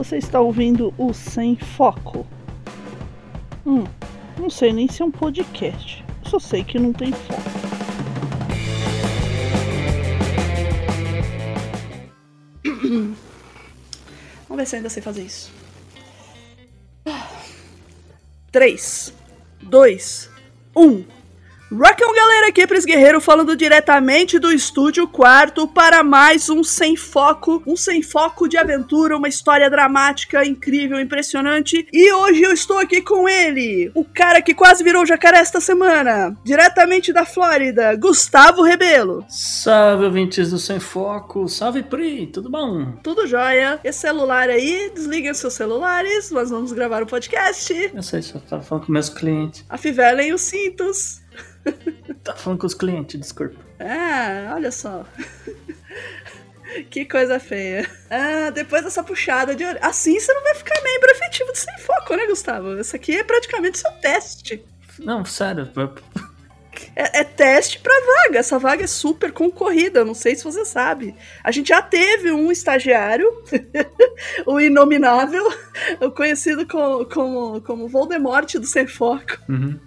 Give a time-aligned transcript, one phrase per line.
[0.00, 2.26] Você está ouvindo o Sem Foco.
[3.66, 3.84] Hum,
[4.38, 6.02] não sei nem se é um podcast.
[6.24, 7.42] Só sei que não tem foco.
[14.48, 15.52] Vamos ver se ainda sei fazer isso.
[18.50, 19.12] 3,
[19.60, 20.30] 2,
[20.76, 21.19] 1.
[21.72, 26.96] Rockão galera, aqui é Pris Guerreiro falando diretamente do estúdio quarto para mais um Sem
[26.96, 31.86] Foco, um Sem Foco de aventura, uma história dramática, incrível, impressionante.
[31.92, 36.36] E hoje eu estou aqui com ele, o cara que quase virou jacaré esta semana,
[36.44, 39.24] diretamente da Flórida, Gustavo Rebelo.
[39.28, 42.94] Salve, ouvintes do Sem Foco, salve Pri, tudo bom?
[43.00, 43.78] Tudo jóia.
[43.84, 47.92] Esse celular aí, desliguem seus celulares, nós vamos gravar o um podcast.
[47.94, 49.64] Eu sei, só tava falando com meus clientes.
[49.68, 51.20] Afivelem os cintos.
[52.22, 53.56] Tá falando com os clientes, desculpa.
[53.78, 55.06] Ah, olha só.
[56.90, 57.88] que coisa feia.
[58.10, 59.80] Ah, depois dessa puxada de orelha.
[59.82, 62.78] Assim você não vai ficar membro efetivo do Sem Foco, né, Gustavo?
[62.78, 64.62] Isso aqui é praticamente seu teste.
[64.98, 65.70] Não, sério.
[66.94, 67.92] É, é, teste pra
[68.24, 68.38] vaga.
[68.38, 71.14] Essa vaga é super concorrida, não sei se você sabe.
[71.42, 73.26] A gente já teve um estagiário,
[74.46, 75.50] o Inominável,
[76.00, 79.38] o conhecido como, como, como Voldemort do Sem Foco.
[79.48, 79.80] Uhum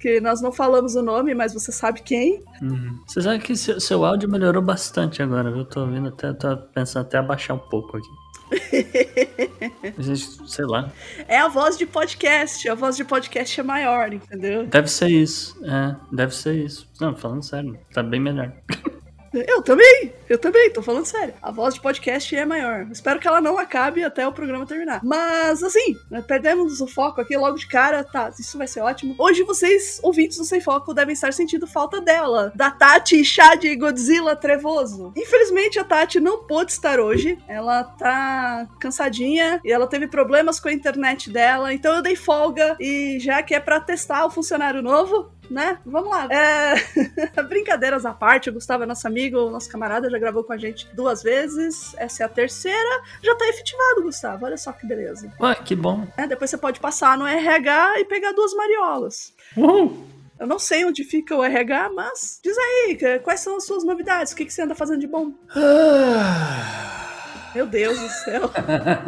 [0.00, 2.42] que nós não falamos o nome, mas você sabe quem.
[2.62, 2.98] Uhum.
[3.06, 5.64] Você sabe que seu, seu, áudio melhorou bastante agora, viu?
[5.64, 8.08] Tô ouvindo até, tô pensando até abaixar um pouco aqui.
[9.98, 10.90] Gente, sei lá.
[11.28, 14.66] É a voz de podcast, a voz de podcast é maior, entendeu?
[14.66, 16.88] Deve ser isso, é, deve ser isso.
[17.00, 18.52] Não, falando sério, tá bem melhor.
[19.32, 21.34] Eu também, eu também, tô falando sério.
[21.40, 22.86] A voz de podcast é maior.
[22.90, 25.00] Espero que ela não acabe até o programa terminar.
[25.04, 28.02] Mas, assim, né, perdemos o foco aqui logo de cara.
[28.02, 29.14] Tá, isso vai ser ótimo.
[29.18, 32.52] Hoje vocês, ouvintes do Sem Foco, devem estar sentindo falta dela.
[32.56, 35.12] Da Tati Chad Godzilla Trevoso.
[35.16, 37.38] Infelizmente, a Tati não pôde estar hoje.
[37.46, 41.72] Ela tá cansadinha e ela teve problemas com a internet dela.
[41.72, 45.78] Então eu dei folga e já que é pra testar o funcionário novo, né?
[45.84, 46.28] Vamos lá.
[46.30, 46.74] É...
[47.42, 50.86] Brincadeiras à parte, o Gustavo é nosso amigo, nosso camarada, já gravou com a gente
[50.94, 51.94] duas vezes.
[51.98, 53.02] Essa é a terceira.
[53.22, 54.46] Já tá efetivado, Gustavo.
[54.46, 55.32] Olha só que beleza.
[55.40, 56.06] Ué, que bom.
[56.16, 59.34] É, depois você pode passar no RH e pegar duas mariolas.
[59.56, 60.06] Uhul.
[60.38, 64.32] Eu não sei onde fica o RH, mas diz aí, quais são as suas novidades?
[64.32, 65.32] O que, que você anda fazendo de bom?
[65.54, 67.09] Ah.
[67.54, 68.50] Meu Deus do céu.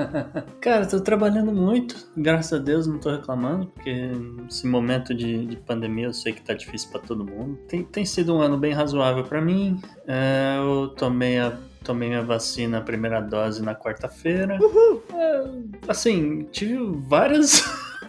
[0.61, 4.11] Cara, tô trabalhando muito, graças a Deus, não tô reclamando, porque
[4.49, 7.57] esse momento de, de pandemia eu sei que tá difícil para todo mundo.
[7.69, 9.81] Tem, tem sido um ano bem razoável para mim.
[10.07, 14.57] É, eu tomei a tomei minha vacina, a primeira dose na quarta-feira.
[15.13, 15.45] É,
[15.89, 17.61] assim, tive várias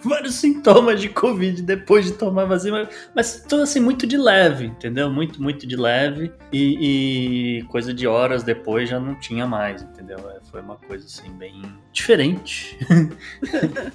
[0.03, 5.09] vários sintomas de Covid depois de tomar vacina, mas tudo assim, muito de leve, entendeu?
[5.09, 6.31] Muito, muito de leve.
[6.51, 10.17] E, e, coisa de horas depois já não tinha mais, entendeu?
[10.29, 11.61] É, foi uma coisa assim, bem
[11.91, 12.77] diferente.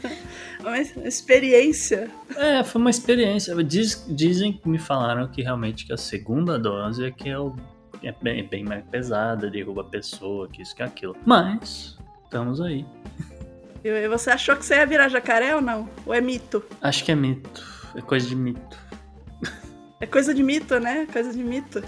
[0.61, 2.11] uma experiência.
[2.37, 3.55] É, foi uma experiência.
[3.63, 7.55] Diz, dizem que me falaram que realmente que a segunda dose é que é, o,
[8.03, 11.17] é bem, bem mais pesada, derruba a pessoa, que isso, que aquilo.
[11.25, 12.85] Mas, estamos aí.
[13.97, 15.89] E você achou que você ia virar jacaré ou não?
[16.05, 16.63] Ou é mito?
[16.81, 17.65] Acho que é mito.
[17.95, 18.89] É coisa de mito.
[20.01, 21.09] É coisa de mito, né?
[21.13, 21.83] Coisa de mito.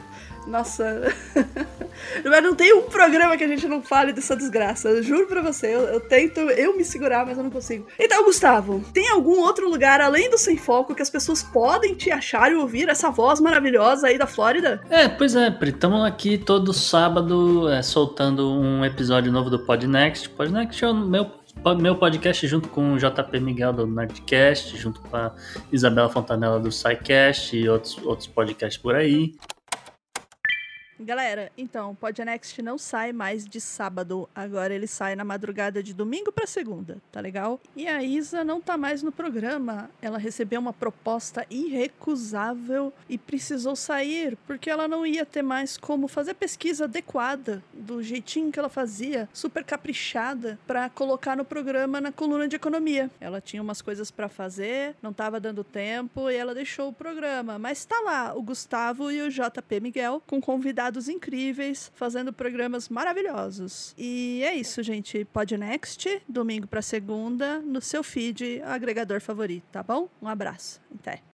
[0.46, 1.14] Nossa.
[2.24, 4.88] mas não tem um programa que a gente não fale dessa desgraça.
[4.88, 5.68] Eu juro pra você.
[5.68, 7.86] Eu, eu, tento eu me segurar, mas eu não consigo.
[7.98, 12.10] Então, Gustavo, tem algum outro lugar além do Sem Foco que as pessoas podem te
[12.10, 14.82] achar e ouvir essa voz maravilhosa aí da Flórida?
[14.90, 15.70] É, pois é, Pri.
[15.70, 20.30] Estamos aqui todo sábado é, soltando um episódio novo do Podnext.
[20.30, 21.39] Podnext é o meu
[21.78, 25.34] meu podcast junto com o JP Miguel do Nerdcast, junto com a
[25.70, 29.34] Isabela Fontanella do SciCast e outros, outros podcasts por aí.
[31.02, 34.28] Galera, então, o Podnext não sai mais de sábado.
[34.34, 37.58] Agora ele sai na madrugada de domingo para segunda, tá legal?
[37.74, 39.88] E a Isa não tá mais no programa.
[40.02, 46.06] Ela recebeu uma proposta irrecusável e precisou sair porque ela não ia ter mais como
[46.06, 52.12] fazer pesquisa adequada do jeitinho que ela fazia, super caprichada, para colocar no programa na
[52.12, 53.10] coluna de economia.
[53.18, 57.58] Ela tinha umas coisas para fazer, não tava dando tempo e ela deixou o programa.
[57.58, 62.88] Mas tá lá o Gustavo e o JP Miguel com convidados convidados incríveis, fazendo programas
[62.88, 63.94] maravilhosos.
[63.96, 65.24] E é isso, gente.
[65.24, 70.08] Podnext, domingo para segunda, no seu feed, agregador favorito, tá bom?
[70.20, 70.80] Um abraço.
[70.98, 71.29] Até.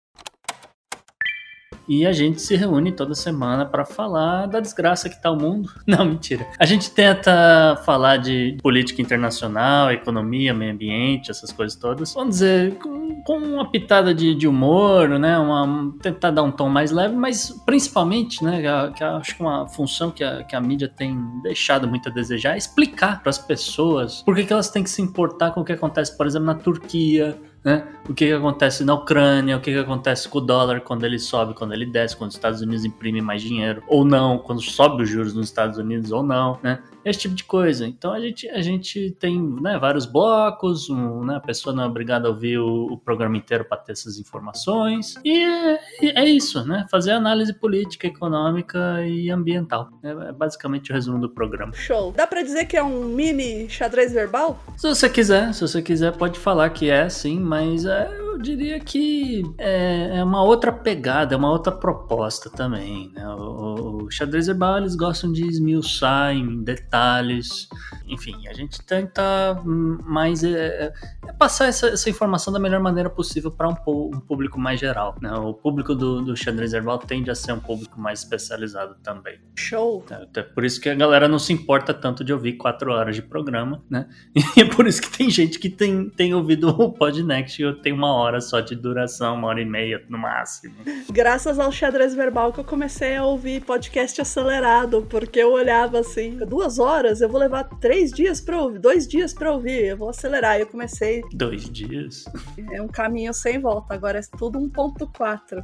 [1.87, 5.69] E a gente se reúne toda semana para falar da desgraça que tá o mundo.
[5.85, 6.47] Não, mentira.
[6.59, 12.13] A gente tenta falar de política internacional, economia, meio ambiente, essas coisas todas.
[12.13, 15.37] Vamos dizer, com com uma pitada de, de humor, né?
[15.37, 18.61] Uma, tentar dar um tom mais leve, mas principalmente, né?
[18.61, 22.11] Que, que acho que uma função que a, que a mídia tem deixado muito a
[22.11, 25.61] desejar é explicar para as pessoas por que, que elas têm que se importar com
[25.61, 27.87] o que acontece, por exemplo, na Turquia, né?
[28.09, 31.19] O que, que acontece na Ucrânia, o que, que acontece com o dólar quando ele
[31.19, 35.03] sobe, quando ele desce, quando os Estados Unidos imprimem mais dinheiro ou não, quando sobe
[35.03, 36.79] os juros nos Estados Unidos ou não, né?
[37.03, 37.87] Esse tipo de coisa.
[37.87, 41.87] Então a gente, a gente tem né, vários blocos, um, né, a pessoa não é
[41.87, 45.15] obrigada a ouvir o, o programa inteiro para ter essas informações.
[45.23, 46.85] E é, é, isso, né?
[46.89, 49.89] Fazer análise política, econômica e ambiental.
[50.03, 51.73] É, é basicamente o resumo do programa.
[51.73, 52.11] Show.
[52.11, 54.59] Dá para dizer que é um mini xadrez verbal?
[54.77, 58.79] Se você quiser, se você quiser, pode falar que é, sim, mas é, eu diria
[58.79, 63.11] que é, é, uma outra pegada, é uma outra proposta também.
[63.13, 63.27] Né?
[63.27, 67.69] O, o xadrez verbal eles gostam de esmiuçar em detalhes detalhes.
[68.05, 70.91] Enfim, a gente tenta mais é,
[71.25, 75.15] é passar essa, essa, informação da melhor maneira possível para um, um, público mais geral.
[75.21, 75.31] Né?
[75.33, 79.39] O público do, do xadrez herbal tende a ser um público mais especializado também.
[79.55, 80.03] Show!
[80.09, 83.15] É, até por isso que a galera não se importa tanto de ouvir quatro horas
[83.15, 84.09] de programa, né?
[84.57, 87.93] E é por isso que tem gente que tem, tem ouvido o Podnext e tem
[87.93, 90.75] uma hora só de duração, uma hora e meia no máximo.
[91.09, 96.37] Graças ao xadrez verbal que eu comecei a ouvir podcast acelerado, porque eu olhava assim,
[96.47, 100.09] duas horas, eu vou levar três dias para ouvir, dois dias para ouvir, eu vou
[100.09, 100.57] acelerar.
[100.57, 101.21] E eu comecei.
[101.33, 102.25] Dois dias?
[102.71, 105.63] É um caminho sem volta, agora é tudo 1.4.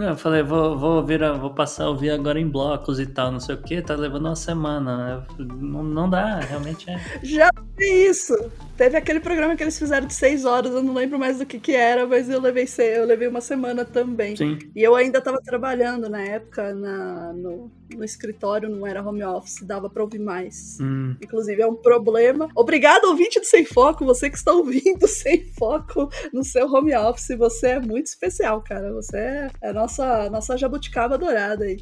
[0.00, 3.30] Não, eu falei, vou, vou, ouvir, vou passar a ouvir agora em blocos e tal,
[3.30, 5.26] não sei o que, tá levando uma semana.
[5.38, 6.98] Não, não dá, realmente é.
[7.22, 8.34] Já vi isso.
[8.78, 11.60] Teve aquele programa que eles fizeram de seis horas, eu não lembro mais do que
[11.60, 12.66] que era, mas eu levei,
[12.96, 14.34] eu levei uma semana também.
[14.34, 14.58] Sim.
[14.74, 19.62] E eu ainda tava trabalhando na época na, no, no escritório, não era home office,
[19.62, 20.78] dava pra ouvir mais.
[20.80, 21.14] Hum.
[21.20, 22.48] Inclusive é um problema.
[22.56, 27.36] Obrigado, ouvinte do Sem Foco, você que está ouvindo Sem Foco no seu home office,
[27.36, 28.94] você é muito especial, cara.
[28.94, 31.80] Você é, é a nossa, nossa jabuticaba dourada aí.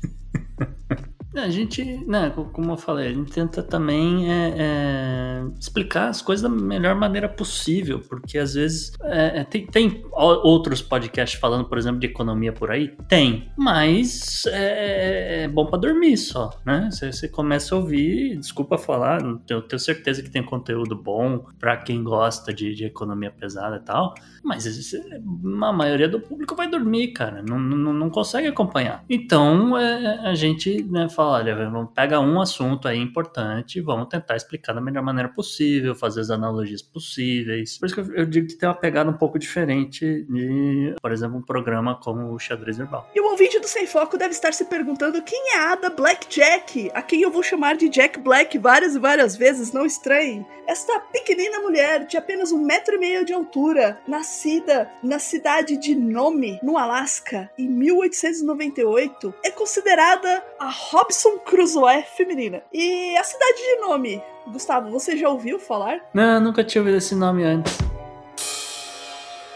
[1.34, 6.42] A gente, né, como eu falei, a gente tenta também é, é, explicar as coisas
[6.42, 11.76] da melhor maneira possível, porque às vezes é, é tem, tem, outros podcasts falando, por
[11.76, 12.96] exemplo, de economia por aí?
[13.08, 16.88] Tem, mas é, é bom para dormir só, né?
[16.90, 21.76] Você, você, começa a ouvir, desculpa falar, eu tenho certeza que tem conteúdo bom para
[21.76, 27.08] quem gosta de, de, economia pesada e tal, mas a maioria do público vai dormir,
[27.08, 29.04] cara, não, não, não consegue acompanhar.
[29.10, 34.36] Então é, a gente né, fala, olha, vamos pegar um assunto aí importante, vamos tentar
[34.36, 37.76] explicar da melhor maneira possível, fazer as analogias possíveis.
[37.76, 41.36] Por isso que eu digo que tem uma pegada um pouco diferente de, por exemplo,
[41.36, 43.10] um programa como o Xadrez Verbal.
[43.16, 46.92] E o ouvinte do Sem Foco deve estar se perguntando quem é a Ada Blackjack,
[46.94, 50.46] a quem eu vou chamar de Jack Black várias e várias vezes, não estranhe.
[50.68, 55.96] Esta pequenina mulher de apenas um metro e meio de altura, nascida na cidade de
[55.96, 60.68] Nome, no Alasca, em 1898, é considerada a
[61.08, 62.62] Robson Crusoe feminina.
[62.70, 66.00] E a cidade de nome, Gustavo, você já ouviu falar?
[66.12, 67.78] Não, nunca tinha ouvido esse nome antes.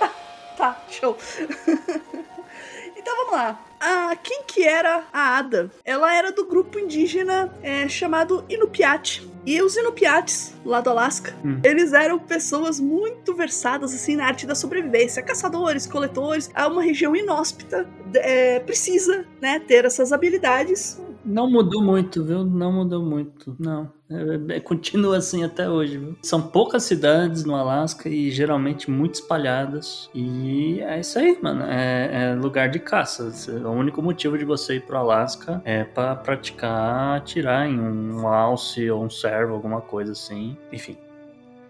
[0.57, 1.15] tá, show.
[2.97, 3.61] então vamos lá.
[3.79, 5.71] Ah, quem que era a Ada?
[5.85, 9.23] Ela era do grupo indígena é, chamado Inupiat.
[9.45, 11.61] E os Inupiates, lá do Alasca, hum.
[11.65, 16.51] eles eram pessoas muito versadas assim na arte da sobrevivência, caçadores, coletores.
[16.55, 22.45] É uma região inóspita, é, precisa, né, ter essas habilidades não mudou muito, viu?
[22.45, 23.91] Não mudou muito, não.
[24.11, 26.17] É, é, continua assim até hoje, viu?
[26.23, 30.11] São poucas cidades no Alasca e geralmente muito espalhadas.
[30.15, 31.65] E é isso aí, mano.
[31.65, 33.33] É, é lugar de caça.
[33.65, 38.91] O único motivo de você ir pro Alasca é para praticar atirar em um alce
[38.91, 40.57] ou um servo, alguma coisa assim.
[40.71, 40.97] Enfim,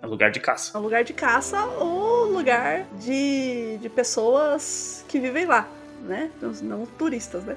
[0.03, 0.77] é lugar de caça.
[0.77, 5.69] É um lugar de caça ou lugar de, de pessoas que vivem lá,
[6.03, 6.31] né?
[6.41, 7.57] Não, não turistas, né?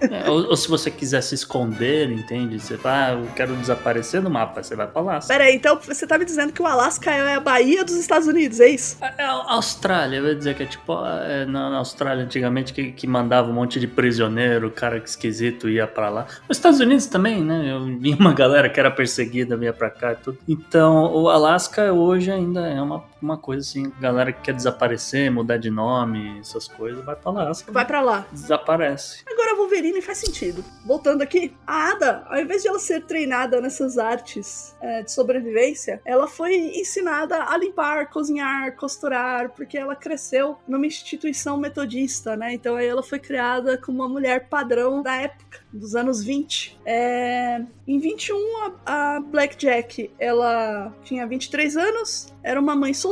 [0.00, 2.60] É, ou, ou, se você quiser se esconder, entende?
[2.60, 5.32] Você vai, ah, eu quero desaparecer no mapa, você vai pra Alasca.
[5.32, 8.28] Pera aí, então você tá me dizendo que o Alasca é a Bahia dos Estados
[8.28, 8.96] Unidos, é isso?
[9.02, 12.92] É, é a Austrália, eu ia dizer que é tipo é, na, Austrália antigamente que,
[12.92, 16.26] que mandava um monte de prisioneiro, cara esquisito ia pra lá.
[16.48, 17.72] Os Estados Unidos também, né?
[17.72, 20.38] Eu vi uma galera que era perseguida, vinha pra cá e tudo.
[20.48, 25.56] Então, o Alasca hoje ainda é uma, uma coisa assim, galera que quer desaparecer, mudar
[25.56, 27.72] de nome, essas coisas, vai pra Alasca.
[27.72, 28.26] Vai pra lá.
[28.30, 29.24] Desaparece.
[29.26, 30.64] Agora eu vou ver bailarina e faz sentido.
[30.84, 36.00] Voltando aqui, a Ada, ao invés de ela ser treinada nessas artes é, de sobrevivência,
[36.04, 42.54] ela foi ensinada a limpar, cozinhar, costurar, porque ela cresceu numa instituição metodista, né?
[42.54, 46.78] Então aí ela foi criada como uma mulher padrão da época, dos anos 20.
[46.84, 47.62] É...
[47.86, 48.36] Em 21,
[48.84, 53.05] a, a Blackjack, ela tinha 23 anos, era uma mãe solteira,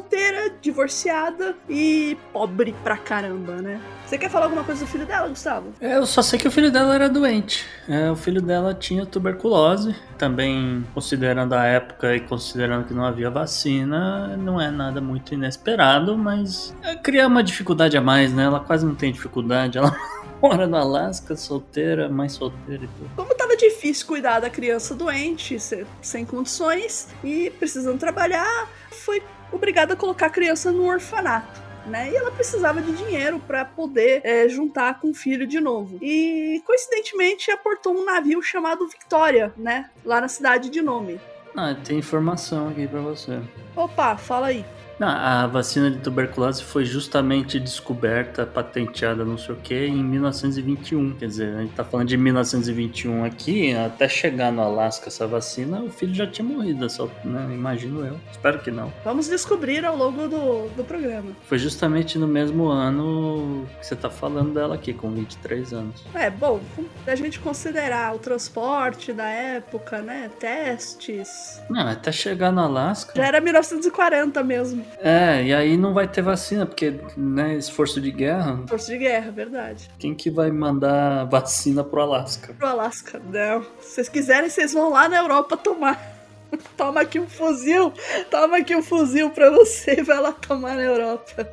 [0.64, 3.80] divorciada e pobre pra caramba, né?
[4.06, 5.72] Você quer falar alguma coisa do filho dela, Gustavo?
[5.80, 7.66] É, eu só sei que o filho dela era doente.
[7.88, 9.94] É, o filho dela tinha tuberculose.
[10.16, 16.16] Também, considerando a época e considerando que não havia vacina, não é nada muito inesperado,
[16.16, 18.44] mas é criar uma dificuldade a mais, né?
[18.44, 19.76] Ela quase não tem dificuldade.
[19.76, 19.94] Ela
[20.40, 23.10] mora no Alasca, solteira, mãe solteira e tudo.
[23.16, 25.58] Como tava difícil cuidar da criança doente,
[26.00, 29.22] sem condições e precisando trabalhar, foi
[29.54, 32.10] obrigada a colocar a criança no orfanato né?
[32.10, 35.98] E ela precisava de dinheiro para poder é, juntar com o filho de novo.
[36.00, 39.90] E coincidentemente aportou um navio chamado Victoria, né?
[40.04, 41.20] Lá na cidade de Nome.
[41.56, 43.40] Ah, tem informação aqui para você.
[43.76, 44.64] Opa, fala aí.
[44.98, 51.14] Não, a vacina de tuberculose foi justamente descoberta, patenteada, não sei o que, em 1921.
[51.14, 55.80] Quer dizer, a gente tá falando de 1921 aqui, até chegar no Alasca essa vacina,
[55.80, 57.48] o filho já tinha morrido, só, né?
[57.52, 58.20] Imagino eu.
[58.30, 58.92] Espero que não.
[59.04, 61.32] Vamos descobrir ao longo do, do programa.
[61.46, 66.04] Foi justamente no mesmo ano que você tá falando dela aqui, com 23 anos.
[66.14, 66.60] É, bom,
[67.06, 70.30] a gente considerar o transporte da época, né?
[70.38, 71.62] Testes.
[71.68, 73.12] Não, até chegar no Alasca.
[73.16, 74.83] Já era 1940 mesmo.
[75.00, 78.60] É, e aí não vai ter vacina, porque, né, esforço de guerra.
[78.64, 79.90] Esforço de guerra, verdade.
[79.98, 82.54] Quem que vai mandar vacina pro Alasca?
[82.54, 83.62] Pro Alasca, não.
[83.80, 86.00] Se vocês quiserem, vocês vão lá na Europa tomar.
[86.76, 87.92] Toma aqui um fuzil,
[88.30, 91.48] toma aqui um fuzil pra você e vai lá tomar na Europa.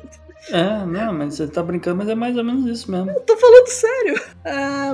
[0.50, 3.10] É, não, mas você tá brincando, mas é mais ou menos isso mesmo.
[3.10, 4.20] Eu tô falando sério.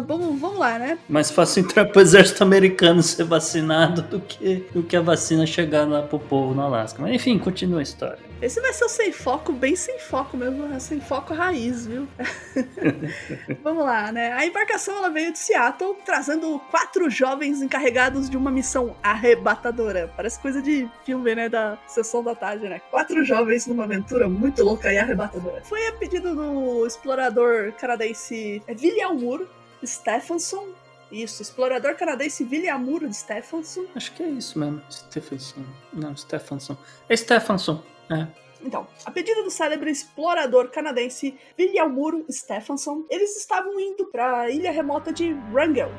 [0.07, 0.99] Vamos, vamos lá, né?
[1.09, 5.89] Mais fácil entrar pro exército americano ser vacinado do que, do que a vacina chegar
[5.89, 7.01] lá pro povo no Alasca.
[7.01, 8.28] Mas enfim, continua a história.
[8.41, 12.07] Esse vai ser o sem foco, bem sem foco mesmo, sem foco raiz, viu?
[13.65, 14.33] Vamos lá, né?
[14.33, 20.13] A embarcação ela veio de Seattle, trazendo quatro jovens encarregados de uma missão arrebatadora.
[20.17, 21.49] Parece coisa de filme, né?
[21.49, 22.81] Da sessão da tarde, né?
[22.91, 25.63] Quatro jovens numa aventura muito louca e arrebatadora.
[25.65, 29.49] Foi a pedido do explorador canadense William Moore
[29.85, 30.69] Stephenson,
[31.11, 33.87] isso, explorador canadense William Moore Stephenson.
[33.95, 35.65] Acho que é isso mesmo, Stephenson.
[35.93, 36.77] Não, Stephenson.
[37.09, 37.83] É Stephenson.
[38.11, 38.27] É.
[38.61, 44.51] Então, a pedido do célebre explorador canadense William Muro Stephenson, eles estavam indo para a
[44.51, 45.91] ilha remota de Wrangell.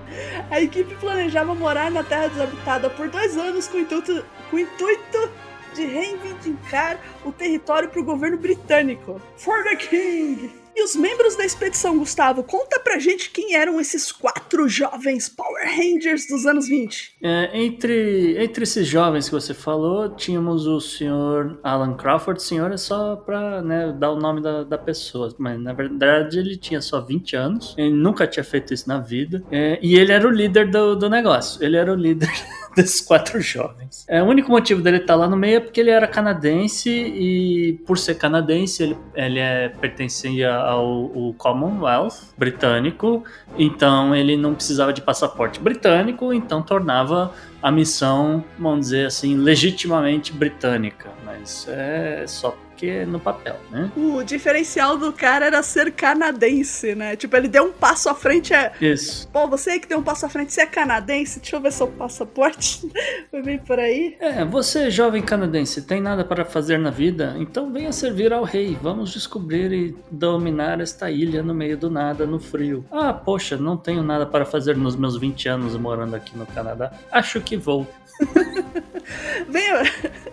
[0.52, 4.60] A equipe planejava morar na terra desabitada por dois anos com o intuito, com o
[4.60, 5.32] intuito
[5.74, 9.22] de reivindicar o território para o governo britânico.
[9.38, 10.52] For the King!
[10.76, 15.66] E os membros da expedição, Gustavo, conta pra gente quem eram esses quatro jovens Power
[15.66, 17.16] Rangers dos anos 20.
[17.22, 22.42] É, entre, entre esses jovens que você falou, tínhamos o senhor Alan Crawford.
[22.42, 26.56] Senhor é só pra né, dar o nome da, da pessoa, mas na verdade ele
[26.56, 30.28] tinha só 20 anos, ele nunca tinha feito isso na vida, é, e ele era
[30.28, 32.30] o líder do, do negócio, ele era o líder
[32.76, 34.06] desses quatro jovens.
[34.08, 37.74] É, o único motivo dele estar lá no meio é porque ele era canadense e,
[37.86, 43.24] por ser canadense, ele, ele é, pertencia ao Commonwealth britânico,
[43.58, 50.32] então ele não precisava de passaporte britânico, então tornava a missão, vamos dizer assim, legitimamente
[50.32, 51.10] britânica.
[51.26, 53.92] Mas é só porque no papel, né?
[53.98, 57.18] O diferencial do cara era ser canadense, né?
[57.18, 58.54] Tipo, ele deu um passo à frente.
[58.54, 58.72] É...
[58.80, 59.28] Isso.
[59.28, 61.42] Pô, você que deu um passo à frente, você é canadense?
[61.42, 62.90] Deixa eu ver seu passaporte.
[63.30, 64.16] Foi bem por aí.
[64.22, 67.36] É, você, jovem canadense, tem nada para fazer na vida?
[67.38, 68.78] Então venha servir ao rei.
[68.82, 72.86] Vamos descobrir e dominar esta ilha no meio do nada, no frio.
[72.90, 76.94] Ah, poxa, não tenho nada para fazer nos meus 20 anos morando aqui no Canadá.
[77.12, 77.86] Acho que vou.
[79.50, 79.84] Venha,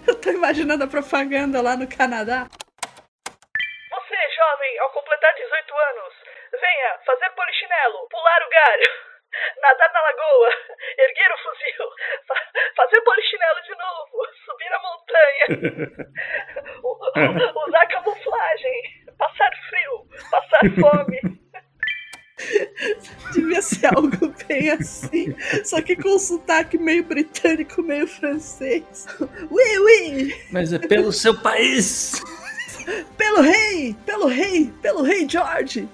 [0.08, 2.46] eu tô imaginando a propaganda lá no Canadá.
[3.90, 6.14] Você, jovem, ao completar 18 anos,
[6.52, 8.90] venha fazer polichinelo, pular o galho,
[9.62, 10.50] nadar na lagoa,
[10.98, 11.90] erguer o fuzil,
[12.28, 12.34] fa
[12.76, 15.46] fazer polichinelo de novo, subir a montanha,
[17.66, 18.82] usar camuflagem,
[19.18, 21.45] passar frio, passar fome.
[23.32, 25.34] Devia ser algo bem assim.
[25.64, 29.06] Só que com sotaque meio britânico, meio francês.
[29.50, 30.34] Oui, oui!
[30.50, 32.22] Mas é pelo seu país!
[33.16, 33.96] Pelo rei!
[34.04, 34.72] Pelo rei!
[34.82, 35.88] Pelo rei George!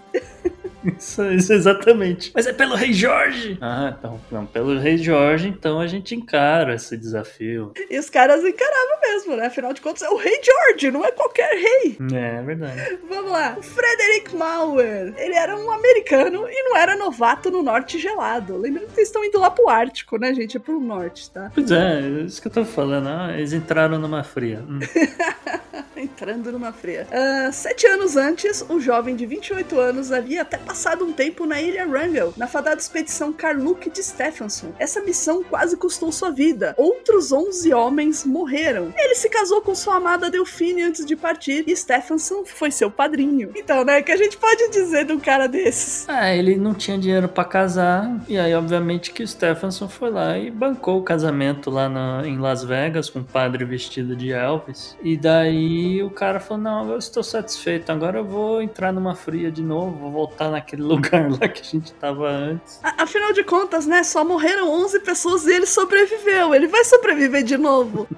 [0.98, 2.32] Isso, isso, exatamente.
[2.34, 3.56] Mas é pelo Rei Jorge!
[3.60, 7.72] Ah, então, não, pelo Rei Jorge, então a gente encara esse desafio.
[7.88, 9.46] E os caras encaravam mesmo, né?
[9.46, 11.96] Afinal de contas, é o rei George, não é qualquer rei.
[12.12, 12.98] É, é verdade.
[13.08, 13.56] Vamos lá.
[13.60, 15.14] Frederick Mauer.
[15.16, 18.56] Ele era um americano e não era novato no norte gelado.
[18.56, 20.56] Lembrando que eles estão indo lá pro Ártico, né, gente?
[20.56, 21.50] É pro norte, tá?
[21.54, 23.08] Pois é, isso que eu tô falando.
[23.08, 24.64] Ah, eles entraram numa fria.
[24.68, 24.80] Hum.
[25.96, 27.06] Entrando numa fria.
[27.12, 30.71] Uh, sete anos antes, o jovem de 28 anos havia até passado
[31.02, 34.72] um tempo na ilha Wrangel, na fadada expedição Carluke de Stephenson.
[34.78, 36.74] Essa missão quase custou sua vida.
[36.76, 38.92] Outros 11 homens morreram.
[38.96, 43.52] Ele se casou com sua amada Delfine antes de partir e Stephenson foi seu padrinho.
[43.54, 46.08] Então, né, que a gente pode dizer de um cara desses?
[46.08, 50.38] Ah, ele não tinha dinheiro para casar e aí, obviamente, que o Stephenson foi lá
[50.38, 54.96] e bancou o casamento lá na, em Las Vegas com o padre vestido de Elvis.
[55.02, 59.50] E daí o cara falou: Não, eu estou satisfeito, agora eu vou entrar numa fria
[59.50, 62.80] de novo, vou voltar naquele lugar lá que a gente tava antes.
[62.82, 64.02] Afinal de contas, né?
[64.02, 66.54] Só morreram 11 pessoas e ele sobreviveu.
[66.54, 68.08] Ele vai sobreviver de novo.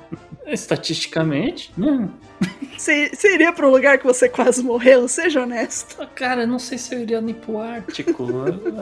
[0.46, 2.12] Estatisticamente, não.
[2.76, 5.08] Você, iria para um lugar que você quase morreu?
[5.08, 6.06] Seja honesto.
[6.14, 8.26] Cara, não sei se eu iria nem pro Ártico.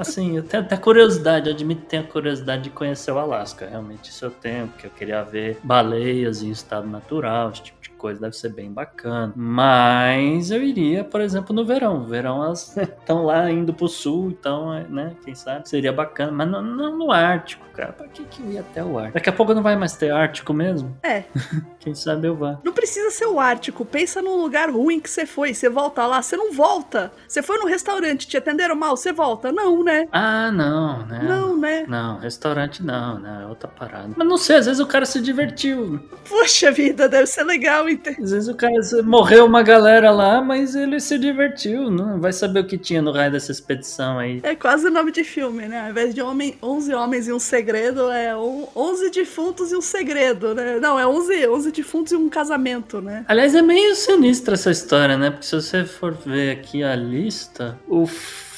[0.00, 3.68] assim, eu tenho até curiosidade, eu admito que tenho a curiosidade de conhecer o Alasca.
[3.68, 7.90] Realmente, isso eu tenho, porque eu queria ver baleias em estado natural, esse tipo de
[8.02, 9.32] coisa, deve ser bem bacana.
[9.36, 12.04] Mas eu iria, por exemplo, no verão.
[12.04, 16.32] Verão elas estão lá indo pro sul, então, né, quem sabe seria bacana.
[16.32, 17.92] Mas não, não no Ártico, cara.
[17.92, 19.14] Pra que, que eu ia até o Ártico?
[19.14, 20.96] Daqui a pouco não vai mais ter Ártico mesmo?
[21.00, 21.22] É.
[21.78, 22.58] quem sabe eu vá.
[22.64, 23.84] Não precisa ser o Ártico.
[23.84, 25.54] Pensa num lugar ruim que você foi.
[25.54, 27.12] Você volta lá, você não volta.
[27.28, 29.52] Você foi no restaurante, te atenderam mal, você volta.
[29.52, 30.08] Não, né?
[30.10, 31.22] Ah, não, né?
[31.22, 31.84] Não, né?
[31.86, 33.42] Não, restaurante não, né?
[33.44, 34.10] É outra parada.
[34.16, 36.00] Mas não sei, às vezes o cara se divertiu.
[36.28, 41.00] Poxa vida, deve ser legal às vezes o cara morreu uma galera lá, mas ele
[41.00, 44.40] se divertiu, não vai saber o que tinha no raio dessa expedição aí.
[44.42, 45.82] É quase o nome de filme, né?
[45.82, 50.54] Ao invés de homem, 11 homens e um segredo, é 11 defuntos e um segredo,
[50.54, 50.78] né?
[50.80, 53.24] Não, é 11, 11 defuntos e um casamento, né?
[53.28, 55.30] Aliás, é meio sinistra essa história, né?
[55.30, 58.06] Porque se você for ver aqui a lista, o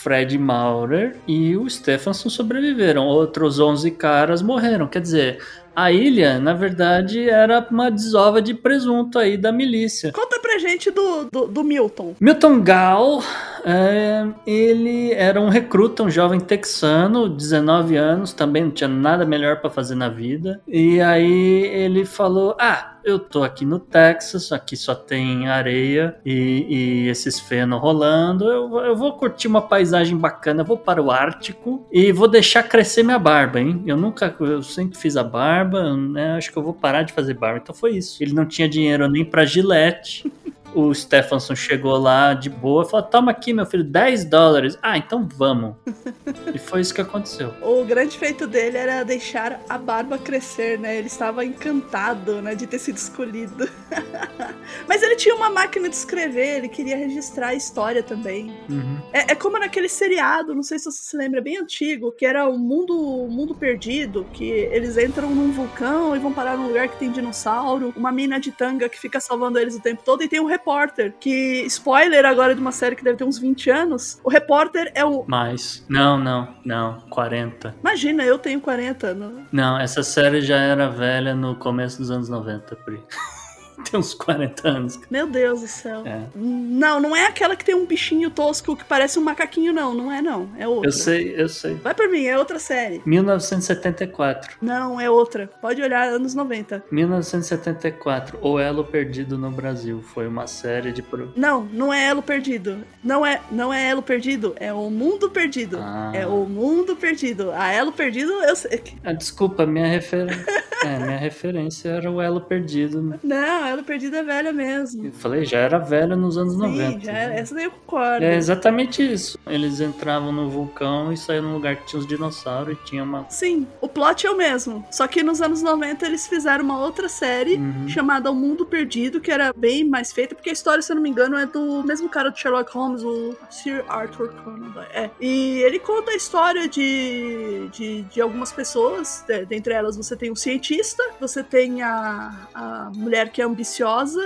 [0.05, 3.07] Fred Maurer e o Stephenson sobreviveram.
[3.07, 4.87] Outros 11 caras morreram.
[4.87, 5.39] Quer dizer,
[5.75, 10.13] a ilha, na verdade, era uma desova de presunto aí da milícia.
[10.13, 12.15] Conta pra gente do, do, do Milton.
[12.21, 13.23] Milton Gall,
[13.65, 19.61] é, ele era um recruta, um jovem texano, 19 anos, também não tinha nada melhor
[19.61, 20.61] para fazer na vida.
[20.69, 26.67] E aí ele falou: Ah, eu tô aqui no Texas, aqui só tem areia e,
[26.69, 28.51] e esses feno rolando.
[28.51, 33.03] Eu, eu, vou curtir uma paisagem bacana, vou para o Ártico e vou deixar crescer
[33.03, 33.83] minha barba, hein?
[33.87, 36.37] Eu nunca, eu sempre fiz a barba, né?
[36.37, 37.61] Acho que eu vou parar de fazer barba.
[37.63, 38.23] Então foi isso.
[38.23, 40.31] Ele não tinha dinheiro nem para gilete.
[40.75, 44.79] o Stephenson chegou lá de boa e falou: Toma aqui, meu filho, 10 dólares.
[44.83, 45.77] Ah, então vamos.
[46.53, 47.55] e foi isso que aconteceu.
[47.63, 50.97] O grande feito dele era deixar a barba crescer, né?
[50.97, 53.69] Ele estava encantado, né, de ter sido escolhido.
[54.89, 58.55] Mas ele tinha uma máquina de escrever, ele queria registrar a história também.
[58.69, 58.99] Uhum.
[59.13, 62.49] É, é, como naquele seriado, não sei se você se lembra, bem antigo, que era
[62.49, 66.89] o mundo, o mundo perdido, que eles entram num vulcão e vão parar num lugar
[66.89, 70.29] que tem dinossauro, uma mina de tanga que fica salvando eles o tempo todo e
[70.29, 74.19] tem um repórter, que, spoiler agora de uma série que deve ter uns 20 anos,
[74.25, 75.25] o repórter é o...
[75.29, 75.85] Mais.
[75.89, 77.75] Não, não, não, 40.
[77.81, 79.15] Imagina, eu tenho 40.
[79.15, 83.01] Não, não essa série já era velha no começo dos anos 90, Pri.
[83.91, 85.01] tem uns 40 anos.
[85.11, 86.03] Meu Deus do céu.
[86.07, 86.23] É.
[86.35, 89.95] Não, não é aquela que tem um bichinho tosco que parece um macaquinho, não.
[89.95, 90.49] Não é, não.
[90.59, 90.89] É outra.
[90.89, 91.75] Eu sei, eu sei.
[91.75, 93.03] Vai por mim, é outra série.
[93.05, 94.57] 1974.
[94.61, 95.51] Não, é outra.
[95.61, 96.85] Pode olhar, anos 90.
[96.91, 98.39] 1974.
[98.41, 100.03] O Elo Perdido no Brasil.
[100.03, 101.03] Foi uma série de.
[101.03, 101.33] Pro...
[101.37, 102.85] Não, não é Elo Perdido.
[103.03, 104.55] Não é, não é Elo Perdido.
[104.57, 105.79] É o Mundo Perdido.
[105.81, 106.13] Ah.
[106.15, 107.51] É o Mundo Perdido.
[107.53, 108.83] A Elo Perdido, eu sei.
[109.03, 110.45] Ah, desculpa, minha referência.
[110.85, 113.03] é, minha referência era o Elo Perdido.
[113.03, 113.19] Né?
[113.23, 115.07] Não, Elo Perdido é velha mesmo.
[115.07, 117.01] Eu falei, já era velha nos anos Sim, 90.
[117.01, 118.25] Já era, essa daí eu concordo.
[118.25, 119.39] É exatamente isso.
[119.47, 123.27] Eles entravam no vulcão e saíam num lugar que tinha os dinossauros e tinha uma.
[123.29, 124.85] Sim, o plot é o mesmo.
[124.91, 127.89] Só que nos anos 90 eles fizeram uma outra série uhum.
[127.89, 131.03] chamada O Mundo Perdido, que era bem mais feita, porque a história, se eu não
[131.03, 134.89] me engano, é do mesmo cara do Sherlock Holmes, o Sir Arthur Conan Doyle.
[134.93, 135.11] É.
[135.21, 139.25] E ele conta a história de, de, de algumas pessoas.
[139.49, 143.64] Dentre elas, você tem um cientista, você tem a, a mulher que é ambiciosa,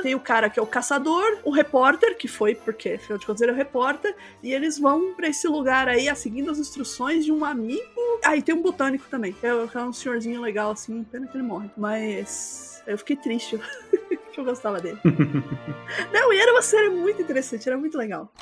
[0.02, 3.42] tem o cara que é o caçador, o repórter, que foi, porque afinal de contas
[3.42, 7.32] ele é o repórter, e eles vão para esse lugar aí, seguindo as instruções de
[7.32, 7.82] um amigo.
[8.24, 11.36] Ah, e tem um botânico também, que é, é um senhorzinho legal assim, pena que
[11.36, 11.70] ele morre.
[11.76, 13.58] Mas eu fiquei triste,
[14.32, 14.98] que eu gostava dele.
[16.12, 18.32] Não, e era uma série muito interessante, era muito legal.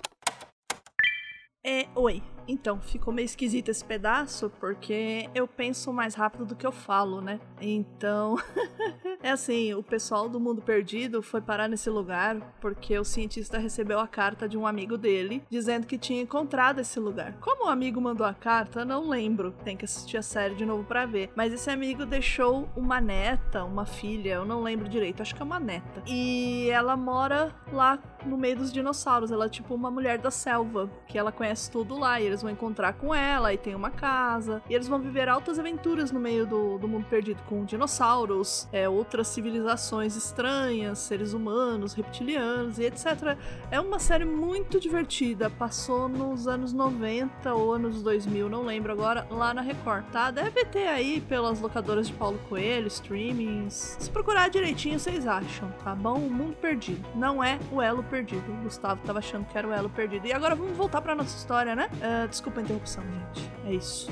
[1.64, 2.22] É, oi.
[2.48, 7.20] Então, ficou meio esquisito esse pedaço, porque eu penso mais rápido do que eu falo,
[7.20, 7.40] né?
[7.60, 8.36] Então,
[9.22, 13.98] é assim, o pessoal do Mundo Perdido foi parar nesse lugar porque o cientista recebeu
[13.98, 17.34] a carta de um amigo dele dizendo que tinha encontrado esse lugar.
[17.40, 19.52] Como o amigo mandou a carta, não lembro.
[19.64, 21.30] Tem que assistir a série de novo para ver.
[21.34, 25.44] Mas esse amigo deixou uma neta, uma filha, eu não lembro direito, acho que é
[25.44, 26.02] uma neta.
[26.06, 29.30] E ela mora lá no meio dos dinossauros.
[29.30, 32.20] Ela é tipo uma mulher da selva, que ela conhece tudo lá.
[32.20, 34.62] E eles vão encontrar com ela, e tem uma casa.
[34.68, 38.88] E eles vão viver altas aventuras no meio do, do mundo perdido, com dinossauros, é,
[38.88, 43.36] outras civilizações estranhas, seres humanos, reptilianos e etc.
[43.70, 45.50] É uma série muito divertida.
[45.50, 50.30] Passou nos anos 90 ou anos 2000, não lembro agora, lá na Record, tá?
[50.30, 53.96] Deve ter aí pelas locadoras de Paulo Coelho, streamings.
[53.98, 56.18] Se procurar direitinho, vocês acham, tá bom?
[56.18, 57.04] O Mundo Perdido.
[57.14, 58.50] Não é o Elo Perdido.
[58.52, 60.26] O Gustavo tava achando que era o Elo Perdido.
[60.26, 61.88] E agora vamos voltar pra nossa história, né?
[61.94, 63.50] Uh, desculpa a interrupção, gente.
[63.66, 64.10] É isso.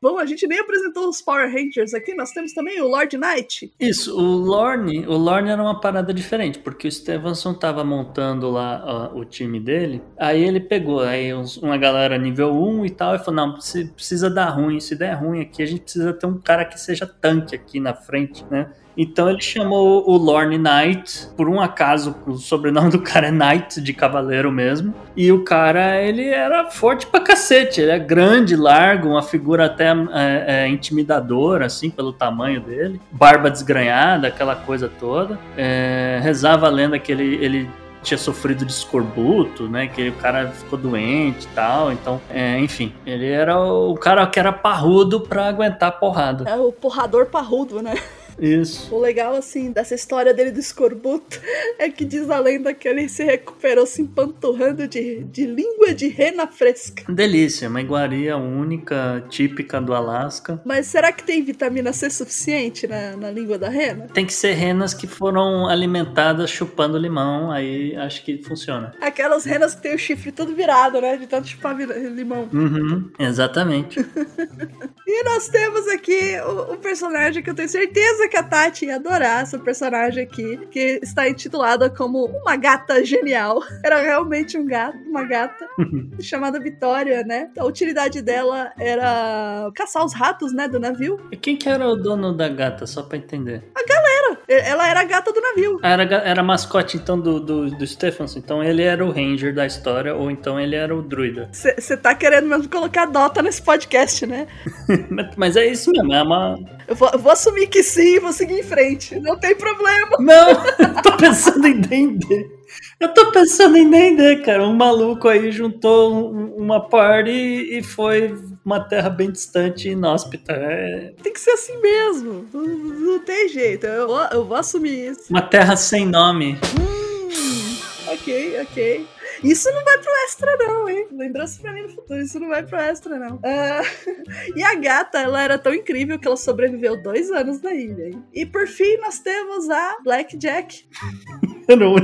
[0.00, 3.72] Bom, a gente nem apresentou os Power Rangers aqui, nós temos também o Lord Knight.
[3.80, 9.10] Isso, o Lorne, o Lorne era uma parada diferente, porque o Stevenson tava montando lá
[9.12, 13.16] ó, o time dele, aí ele pegou aí uns, uma galera nível 1 e tal,
[13.16, 16.38] e falou, não, precisa dar ruim, se der ruim aqui, a gente precisa ter um
[16.38, 18.72] cara que seja tanque aqui na frente, né?
[18.98, 23.80] Então ele chamou o Lorne Knight, por um acaso, o sobrenome do cara é Knight,
[23.80, 24.92] de cavaleiro mesmo.
[25.16, 29.86] E o cara, ele era forte pra cacete, ele é grande, largo, uma figura até
[29.86, 33.00] é, é, intimidadora, assim, pelo tamanho dele.
[33.12, 35.38] Barba desgranhada, aquela coisa toda.
[35.56, 37.70] É, rezava a lenda que ele, ele
[38.02, 39.86] tinha sofrido de escorbuto, né?
[39.86, 41.92] Que o cara ficou doente e tal.
[41.92, 46.50] Então, é, enfim, ele era o cara que era parrudo pra aguentar porrada.
[46.50, 47.94] É o porrador parrudo, né?
[48.38, 48.94] Isso.
[48.94, 51.40] O legal, assim, dessa história dele do escorbuto
[51.78, 56.08] é que diz a lenda que ele se recuperou se empanturrando de, de língua de
[56.08, 57.04] rena fresca.
[57.12, 60.60] Delícia, uma iguaria única, típica do Alasca.
[60.64, 64.06] Mas será que tem vitamina C suficiente na, na língua da rena?
[64.12, 68.94] Tem que ser renas que foram alimentadas chupando limão, aí acho que funciona.
[69.00, 71.16] Aquelas renas que tem o chifre todo virado, né?
[71.16, 72.48] De tanto chupar limão.
[72.52, 73.98] Uhum, exatamente.
[75.06, 78.96] e nós temos aqui o, o personagem que eu tenho certeza que a Tati ia
[78.96, 83.62] adorar essa personagem aqui, que está intitulada como uma gata genial.
[83.84, 85.66] Era realmente um gato, uma gata,
[86.20, 87.50] chamada Vitória, né?
[87.58, 91.18] A utilidade dela era caçar os ratos, né, do navio.
[91.32, 93.64] E quem que era o dono da gata, só pra entender?
[93.74, 94.38] A galera!
[94.48, 95.78] Ela era a gata do navio.
[95.82, 98.38] Era, era mascote, então, do, do, do Stephenson.
[98.38, 101.48] Então ele era o ranger da história, ou então ele era o druida.
[101.52, 104.46] Você tá querendo mesmo colocar Dota nesse podcast, né?
[105.36, 106.58] Mas é isso mesmo, é uma...
[106.86, 109.18] Eu vou, eu vou assumir que sim, vou seguir em frente.
[109.20, 110.16] Não tem problema.
[110.18, 112.58] Não, eu tô pensando em D&D.
[113.00, 114.66] Eu tô pensando em D&D, cara.
[114.66, 120.52] Um maluco aí juntou uma party e foi uma terra bem distante e inóspita.
[120.52, 121.12] É...
[121.22, 122.46] Tem que ser assim mesmo.
[122.52, 123.86] Não, não tem jeito.
[123.86, 125.30] Eu, eu, vou assumir isso.
[125.30, 126.58] Uma terra sem nome.
[126.78, 127.76] Hum,
[128.08, 129.06] ok, ok.
[129.42, 131.08] Isso não vai pro extra, não, hein?
[131.12, 133.36] Lembrança pra mim no futuro, isso não vai pro extra, não.
[133.36, 134.16] Uh,
[134.56, 138.22] e a gata, ela era tão incrível que ela sobreviveu dois anos na ilha, hein?
[138.32, 140.84] E por fim, nós temos a Blackjack.
[141.68, 141.96] Era o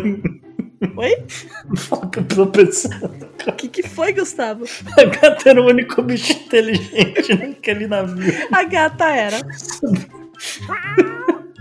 [0.97, 1.17] Oi?
[1.77, 3.27] Fala que eu tô pensando.
[3.47, 4.65] O que, que foi, Gustavo?
[4.99, 8.33] A gata era o único bicho inteligente naquele navio.
[8.53, 9.39] A gata era.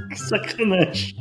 [0.10, 1.16] que sacanagem.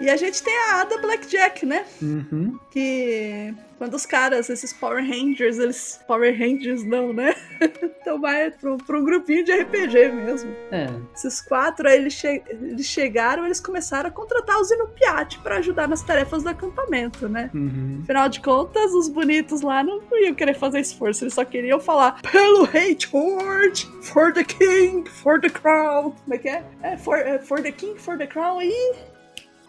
[0.00, 1.84] E a gente tem a Ada Blackjack, né?
[2.00, 2.58] Uhum.
[2.70, 6.00] Que quando os caras, esses Power Rangers, eles.
[6.06, 7.34] Power Rangers não, né?
[7.60, 10.50] então vai pra, pra, um grupinho de RPG mesmo.
[10.72, 10.88] É.
[11.14, 15.86] Esses quatro aí eles, che eles chegaram eles começaram a contratar os Inupiat para ajudar
[15.86, 17.50] nas tarefas do acampamento, né?
[17.54, 18.00] Uhum.
[18.02, 22.20] Afinal de contas, os bonitos lá não iam querer fazer esforço, eles só queriam falar
[22.20, 26.10] pelo Hate Horde, for the King, for the Crown.
[26.10, 26.64] Como é que é?
[26.82, 29.17] É, for, é, for the King, for the Crown e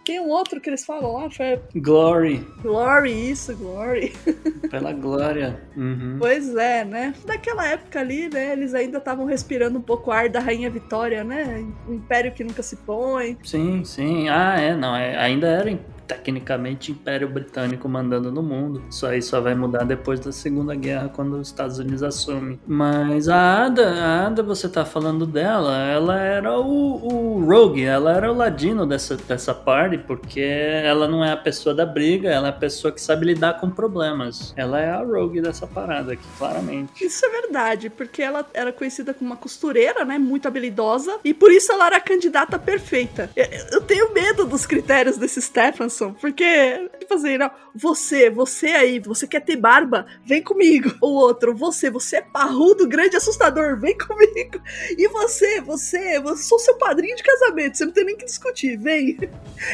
[0.09, 1.59] tem um outro que eles falam lá, foi.
[1.75, 2.43] Glory.
[2.63, 4.11] Glory, isso, Glory.
[4.71, 5.61] Pela glória.
[5.77, 6.15] Uhum.
[6.17, 7.13] Pois é, né?
[7.27, 8.53] Naquela época ali, né?
[8.53, 11.63] Eles ainda estavam respirando um pouco o ar da Rainha Vitória, né?
[11.87, 13.37] O império que nunca se põe.
[13.43, 14.27] Sim, sim.
[14.29, 14.95] Ah, é, não.
[14.95, 15.69] É, ainda era
[16.09, 18.81] tecnicamente Império Britânico mandando no mundo.
[18.89, 22.59] Isso aí só vai mudar depois da Segunda Guerra, quando os Estados Unidos assumem.
[22.65, 28.11] Mas a Ada, a Ada, você tá falando dela, ela era o, o Rogue, ela
[28.11, 32.47] era o ladino dessa, dessa party, porque ela não é a pessoa da briga, ela
[32.47, 34.51] é a pessoa que sabe lidar com problemas.
[34.57, 37.05] Ela é a Rogue dessa parada aqui, claramente.
[37.05, 41.51] Isso é verdade, porque ela era conhecida como uma costureira, né, muito habilidosa, e por
[41.51, 43.29] isso ela era a candidata perfeita.
[43.71, 48.99] Eu tenho medo dos critérios desse Stephens Wilson, porque, tipo assim, não, você, você aí,
[48.99, 50.05] você quer ter barba?
[50.25, 50.89] Vem comigo.
[51.01, 54.61] O outro, você, você é parrudo, grande, assustador, vem comigo.
[54.97, 58.77] E você, você, você sou seu padrinho de casamento, você não tem nem que discutir,
[58.77, 59.17] vem.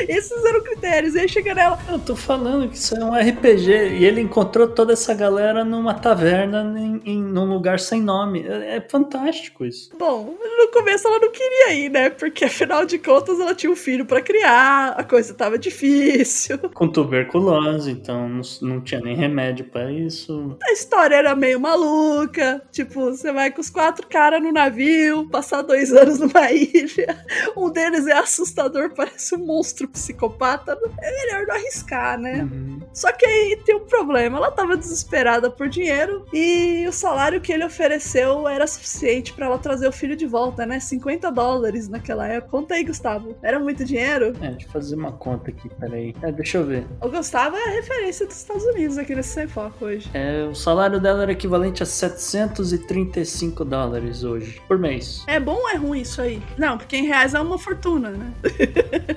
[0.07, 1.15] Esses eram critérios.
[1.15, 1.79] E aí chega nela.
[1.89, 3.97] Eu tô falando que isso é um RPG.
[3.99, 8.45] E ele encontrou toda essa galera numa taverna em, em num lugar sem nome.
[8.47, 9.91] É, é fantástico isso.
[9.97, 12.09] Bom, no começo ela não queria ir, né?
[12.09, 16.14] Porque afinal de contas ela tinha um filho para criar, a coisa tava difícil.
[16.73, 20.57] Com tuberculose, então não, não tinha nem remédio para isso.
[20.63, 22.61] A história era meio maluca.
[22.71, 27.25] Tipo, você vai com os quatro caras no navio, passar dois anos numa ilha.
[27.55, 30.77] Um deles é assustador, parece um monstro psicopata.
[31.01, 32.43] É melhor não arriscar, né?
[32.43, 32.79] Uhum.
[32.93, 34.37] Só que aí tem um problema.
[34.37, 39.57] Ela tava desesperada por dinheiro e o salário que ele ofereceu era suficiente para ela
[39.57, 40.79] trazer o filho de volta, né?
[40.79, 42.51] 50 dólares naquela época.
[42.51, 43.35] Conta aí, Gustavo.
[43.41, 44.33] Era muito dinheiro?
[44.41, 46.04] É, deixa eu fazer uma conta aqui, peraí.
[46.21, 46.85] É, deixa eu ver.
[47.01, 50.09] O Gustavo é a referência dos Estados Unidos aqui nesse Sem Foco hoje.
[50.13, 55.23] É, o salário dela era equivalente a 735 dólares hoje, por mês.
[55.27, 56.41] É bom ou é ruim isso aí?
[56.57, 58.33] Não, porque em reais é uma fortuna, né?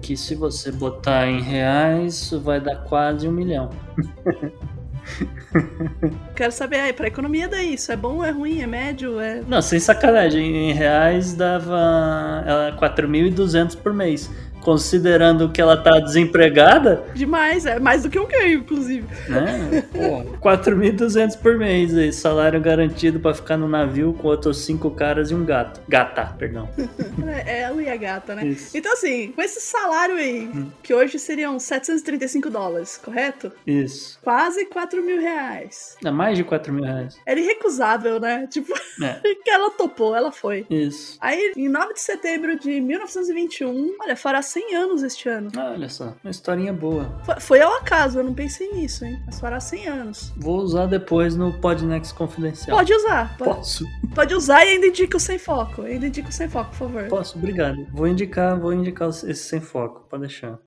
[0.00, 3.70] que se você botar em reais, vai dar quase um milhão.
[6.34, 9.42] Quero saber aí, pra economia daí, isso é bom, é ruim, é médio, é...
[9.46, 14.30] Não, sem sacanagem, em reais dava 4.200 por mês
[14.62, 17.04] considerando que ela tá desempregada.
[17.14, 19.06] Demais, é mais do que eu ganho, inclusive.
[19.28, 19.84] Né?
[19.92, 25.30] Pô, 4.200 por mês aí, salário garantido para ficar no navio com outros cinco caras
[25.30, 25.80] e um gato.
[25.88, 26.68] Gata, perdão.
[27.46, 28.46] é, ela e a gata, né?
[28.46, 28.76] Isso.
[28.76, 30.70] Então, assim, com esse salário aí, hum.
[30.82, 33.52] que hoje seriam 735 dólares, correto?
[33.66, 34.18] Isso.
[34.22, 35.96] Quase 4 mil reais.
[36.04, 37.18] É mais de 4 mil reais.
[37.26, 38.48] Era irrecusável, né?
[38.52, 39.34] Tipo, é.
[39.42, 40.66] que ela topou, ela foi.
[40.68, 41.16] Isso.
[41.20, 45.50] Aí, em 9 de setembro de 1921, olha, fora 100 anos este ano.
[45.56, 47.18] Ah, olha só, uma historinha boa.
[47.24, 49.18] Foi, foi, ao acaso, eu não pensei nisso, hein?
[49.24, 50.32] Mas fará 100 anos.
[50.36, 52.76] Vou usar depois no Podnext Confidencial.
[52.76, 53.34] Pode usar.
[53.38, 53.86] Pode, Posso.
[54.14, 55.80] Pode usar e ainda indica o sem foco.
[55.82, 57.08] Ainda indica o sem foco, por favor.
[57.08, 57.86] Posso, obrigado.
[57.92, 60.58] Vou indicar, vou indicar esse sem foco, pode deixar.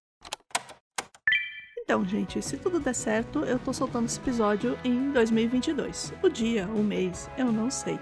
[1.84, 6.12] Então, gente, se tudo der certo, eu tô soltando esse episódio em 2022.
[6.24, 8.00] O dia, o mês, eu não sei.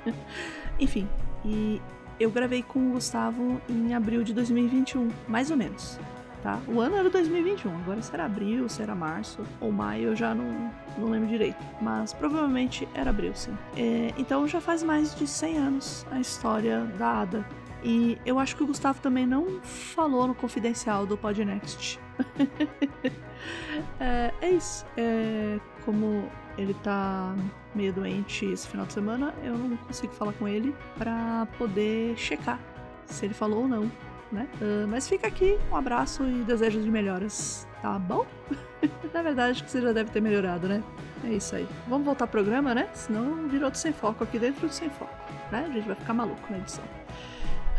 [0.80, 1.06] Enfim,
[1.44, 1.78] e
[2.18, 5.98] eu gravei com o Gustavo em abril de 2021, mais ou menos.
[6.42, 6.60] Tá?
[6.68, 11.08] O ano era 2021, agora será abril, será março ou maio, eu já não, não
[11.08, 11.56] lembro direito.
[11.80, 13.56] Mas provavelmente era abril, sim.
[13.74, 17.46] É, então já faz mais de 100 anos a história da Ada.
[17.82, 21.98] E eu acho que o Gustavo também não falou no confidencial do Podnext.
[23.98, 24.84] é, é isso.
[24.98, 27.34] É, como ele tá
[27.74, 32.60] meio doente esse final de semana, eu não consigo falar com ele para poder checar
[33.06, 33.90] se ele falou ou não,
[34.30, 34.48] né?
[34.60, 38.26] Uh, mas fica aqui um abraço e desejos de melhoras, tá bom?
[39.12, 40.82] Na verdade, acho que você já deve ter melhorado, né?
[41.24, 41.66] É isso aí.
[41.88, 42.88] Vamos voltar ao programa, né?
[42.92, 45.14] Senão virou outro sem foco aqui dentro do sem foco,
[45.50, 45.66] né?
[45.68, 46.84] A gente vai ficar maluco na edição.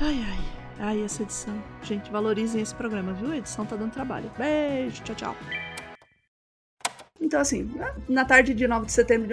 [0.02, 0.66] Ai, ai.
[0.78, 1.54] Ai, essa edição.
[1.82, 3.32] Gente, valorizem esse programa, viu?
[3.32, 4.30] A edição tá dando trabalho.
[4.38, 5.65] Beijo, tchau, tchau.
[7.20, 7.72] Então, assim,
[8.10, 9.28] na tarde de 9 de setembro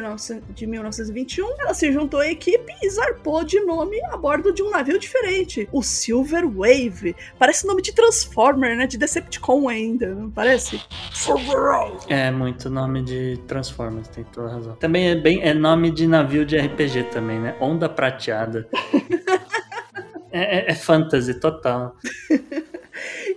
[0.54, 4.70] de 1921, ela se juntou à equipe e zarpou de nome a bordo de um
[4.70, 7.16] navio diferente, o Silver Wave.
[7.38, 8.86] Parece nome de Transformer, né?
[8.86, 10.80] De Decepticon ainda, não parece?
[11.12, 12.06] Silver Wave.
[12.08, 14.76] É, muito nome de Transformers, tem toda razão.
[14.76, 17.56] Também é bem é nome de navio de RPG também, né?
[17.60, 18.68] Onda Prateada.
[20.30, 21.96] é, é, é fantasy total.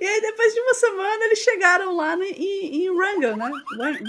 [0.05, 3.51] E aí, depois de uma semana, eles chegaram lá em, em Wrangell, né?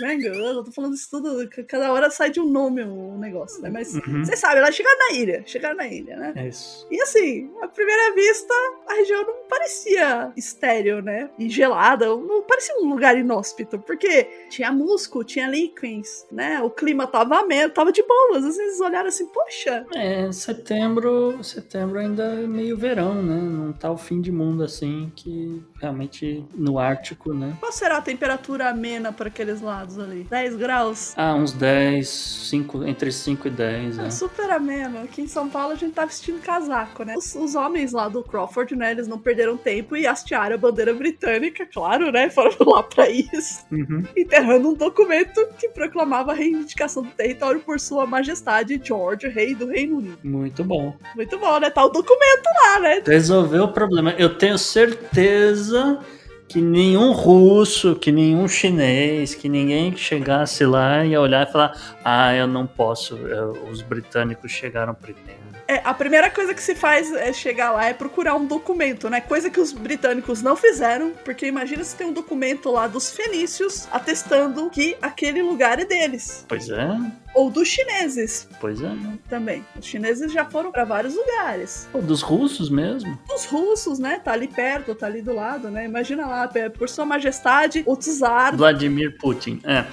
[0.03, 3.71] Wrangell, eu tô falando isso tudo, cada hora sai de um nome o negócio, né?
[3.71, 4.23] Mas uhum.
[4.23, 6.35] vocês sabem, elas chegaram na ilha, chegaram na ilha, né?
[6.37, 6.87] É isso.
[6.91, 8.53] E assim, à primeira vista,
[8.89, 11.31] a região não parecia estéreo, né?
[11.39, 16.61] E gelada, não parecia um lugar inóspito, porque tinha musco, tinha liquens, né?
[16.63, 18.45] O clima tava ameno, tava de boas.
[18.45, 19.87] Às vezes olharam assim, poxa.
[19.95, 23.41] É, setembro, setembro ainda é meio verão, né?
[23.41, 27.57] Não tá o fim de mundo assim que realmente no Ártico, né?
[27.61, 30.25] Qual será a temperatura amena para aqueles lados ali?
[30.25, 31.13] 10 graus?
[31.17, 33.99] Ah, uns 10, 5, entre 5 e 10.
[33.99, 34.11] É, é.
[34.11, 35.03] super ameno.
[35.03, 37.15] Aqui em São Paulo a gente tá vestindo casaco, né?
[37.17, 38.93] Os, os, homens lá do Crawford, né?
[38.93, 42.31] Eles não perderam tempo e hastearam a bandeira britânica, claro, né?
[42.31, 43.65] Foram lá para isso.
[43.71, 44.05] Uhum.
[44.17, 49.67] Enterrando um documento que proclamava a reivindicação do território por sua majestade George, rei do
[49.67, 50.19] Reino Unido.
[50.23, 50.95] Muito bom.
[51.15, 51.71] Muito bom, né?
[51.71, 53.03] Tá o documento lá, né?
[53.05, 54.15] Resolveu o problema.
[54.19, 56.01] Eu tenho certeza
[56.49, 62.35] que nenhum russo, que nenhum chinês, que ninguém chegasse lá ia olhar e falar: ah,
[62.35, 65.47] eu não posso, eu, os britânicos chegaram primeiro.
[65.69, 69.21] É, a primeira coisa que se faz é chegar lá é procurar um documento, né?
[69.21, 73.89] Coisa que os britânicos não fizeram, porque imagina se tem um documento lá dos fenícios
[73.91, 76.45] atestando que aquele lugar é deles.
[76.49, 76.89] Pois é.
[77.35, 78.49] Ou dos chineses.
[78.61, 78.91] Pois é.
[79.29, 79.65] Também.
[79.79, 81.89] Os chineses já foram para vários lugares.
[81.93, 83.19] Ou dos russos mesmo.
[83.29, 84.21] Dos russos, né?
[84.25, 85.85] Tá ali perto, tá ali do lado, né?
[85.85, 86.36] Imagina lá,
[86.77, 88.57] por sua majestade, o czar.
[88.57, 89.85] Vladimir Putin, é.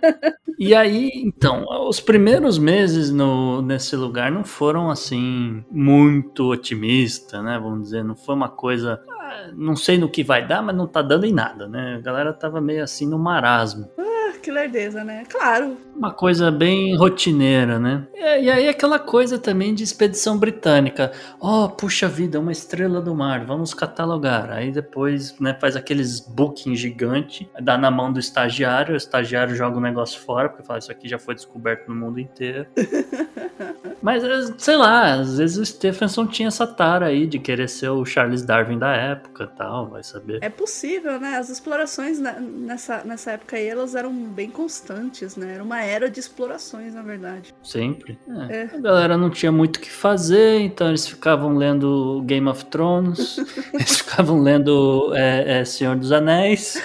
[0.58, 7.58] e aí, então, os primeiros meses no, nesse lugar não foram assim muito otimista, né?
[7.58, 10.86] Vamos dizer, não foi uma coisa ah, não sei no que vai dar, mas não
[10.86, 11.96] tá dando em nada, né?
[11.96, 13.88] A galera tava meio assim no marasmo.
[14.44, 15.24] Que lerdeza, né?
[15.26, 15.78] Claro.
[15.96, 18.06] Uma coisa bem rotineira, né?
[18.14, 21.12] E, e aí aquela coisa também de expedição britânica.
[21.40, 24.50] Ó, oh, puxa vida, uma estrela do mar, vamos catalogar.
[24.50, 29.78] Aí depois, né, faz aqueles booking gigante, dá na mão do estagiário, o estagiário joga
[29.78, 32.66] o negócio fora, porque fala, isso aqui já foi descoberto no mundo inteiro.
[34.02, 34.22] Mas,
[34.58, 38.42] sei lá, às vezes o Stephenson tinha essa tara aí de querer ser o Charles
[38.42, 40.38] Darwin da época tal, vai saber.
[40.42, 41.36] É possível, né?
[41.36, 45.54] As explorações nessa, nessa época aí, elas eram bem constantes, né?
[45.54, 47.54] Era uma era de explorações, na verdade.
[47.62, 48.18] Sempre.
[48.50, 48.56] É.
[48.56, 48.70] É.
[48.74, 53.38] A galera não tinha muito o que fazer, então eles ficavam lendo Game of Thrones,
[53.72, 56.82] eles ficavam lendo é, é Senhor dos Anéis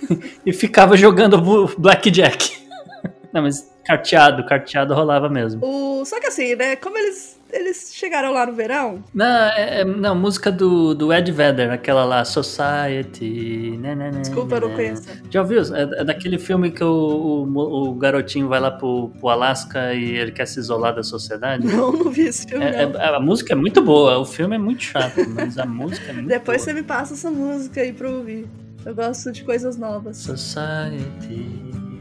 [0.44, 1.40] e ficava jogando
[1.78, 2.64] Blackjack.
[3.32, 5.64] Não, mas carteado, carteado rolava mesmo.
[5.64, 6.04] O...
[6.04, 6.76] Só que assim, né?
[6.76, 9.02] Como eles eles chegaram lá no verão?
[9.14, 13.78] Não, é, é, não música do, do Ed Vedder, aquela lá, Society.
[13.78, 15.04] Né, né, né, Desculpa, eu não conheço.
[15.30, 15.62] Já ouviu?
[15.72, 20.16] É, é, daquele filme que o, o, o, garotinho vai lá pro, pro Alasca e
[20.16, 21.64] ele quer se isolar da sociedade?
[21.64, 22.64] Não, não vi esse filme.
[22.64, 26.10] É, é, a música é muito boa, o filme é muito chato, mas a música
[26.10, 26.64] é muito Depois boa.
[26.64, 28.48] você me passa essa música aí pra ouvir.
[28.84, 30.16] Eu gosto de coisas novas.
[30.16, 31.93] Society.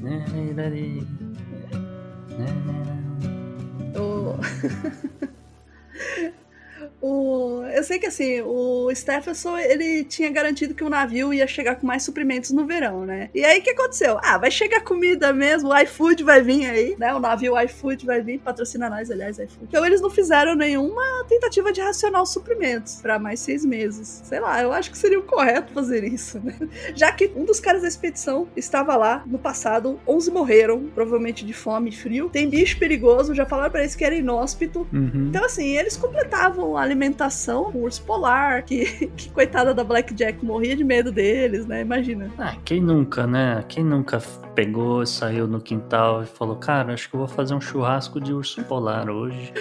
[0.00, 0.24] ね。
[0.34, 1.06] えラディね。
[2.30, 2.52] えね
[3.94, 4.38] えお
[7.00, 11.76] O, eu sei que assim, o Stephenson ele tinha garantido que o navio ia chegar
[11.76, 13.30] com mais suprimentos no verão, né?
[13.34, 14.18] E aí o que aconteceu?
[14.22, 17.14] Ah, vai chegar comida mesmo, o iFood vai vir aí, né?
[17.14, 19.66] O navio iFood vai vir, patrocina nós, aliás, iFood.
[19.68, 24.20] Então eles não fizeram nenhuma tentativa de racionar os suprimentos para mais seis meses.
[24.24, 26.56] Sei lá, eu acho que seria o correto fazer isso, né?
[26.94, 31.52] Já que um dos caras da expedição estava lá no passado, 11 morreram, provavelmente de
[31.52, 32.28] fome e frio.
[32.28, 34.86] Tem bicho perigoso, já falaram para eles que era inóspito.
[34.92, 35.28] Uhum.
[35.28, 38.84] Então, assim, eles completavam a alimentação, o urso polar, que,
[39.16, 41.80] que coitada da Blackjack morria de medo deles, né?
[41.80, 42.30] Imagina.
[42.38, 43.64] Ah, quem nunca, né?
[43.68, 44.20] Quem nunca
[44.54, 48.32] pegou, saiu no quintal e falou: Cara, acho que eu vou fazer um churrasco de
[48.32, 49.52] urso polar hoje.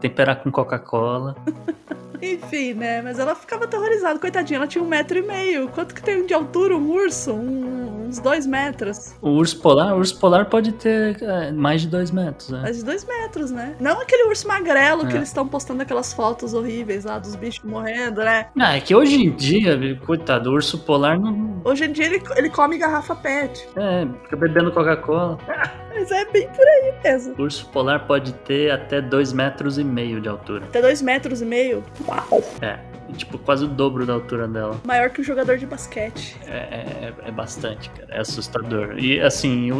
[0.00, 1.36] Temperar com Coca-Cola.
[2.22, 3.02] Enfim, né?
[3.02, 4.58] Mas ela ficava aterrorizada, coitadinha.
[4.58, 5.68] Ela tinha um metro e meio.
[5.70, 7.32] Quanto que tem de altura um urso?
[7.32, 9.12] Um, uns dois metros.
[9.20, 9.94] O urso polar?
[9.94, 12.60] O urso polar pode ter é, mais de dois metros, né?
[12.60, 13.74] Mais de dois metros, né?
[13.80, 15.06] Não aquele urso magrelo é.
[15.08, 16.71] que eles estão postando aquelas fotos horríveis
[17.04, 18.46] lá dos bichos morrendo, né?
[18.58, 21.60] Ah, é que hoje em dia, coitado, o urso polar não.
[21.64, 23.68] Hoje em dia ele, ele come garrafa pet.
[23.76, 25.38] É, fica bebendo Coca-Cola.
[25.94, 27.34] Mas é bem por aí mesmo.
[27.38, 30.64] O urso polar pode ter até dois metros e meio de altura.
[30.64, 31.84] Até dois metros e meio?
[32.08, 32.42] Uau!
[32.62, 32.78] É,
[33.16, 34.80] tipo, quase o dobro da altura dela.
[34.84, 36.36] Maior que um jogador de basquete.
[36.46, 38.14] É, é, é bastante, cara.
[38.14, 38.98] É assustador.
[38.98, 39.70] E assim,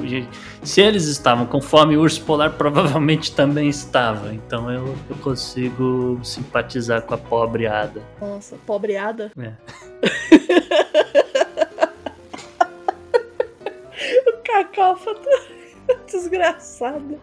[0.63, 4.33] se eles estavam com fome, o urso polar provavelmente também estava.
[4.35, 8.03] Então eu, eu consigo simpatizar com a pobreada.
[8.21, 9.33] Nossa, pobreada?
[9.39, 9.53] É.
[14.29, 15.29] o cacófato.
[16.07, 17.19] Desgraçada.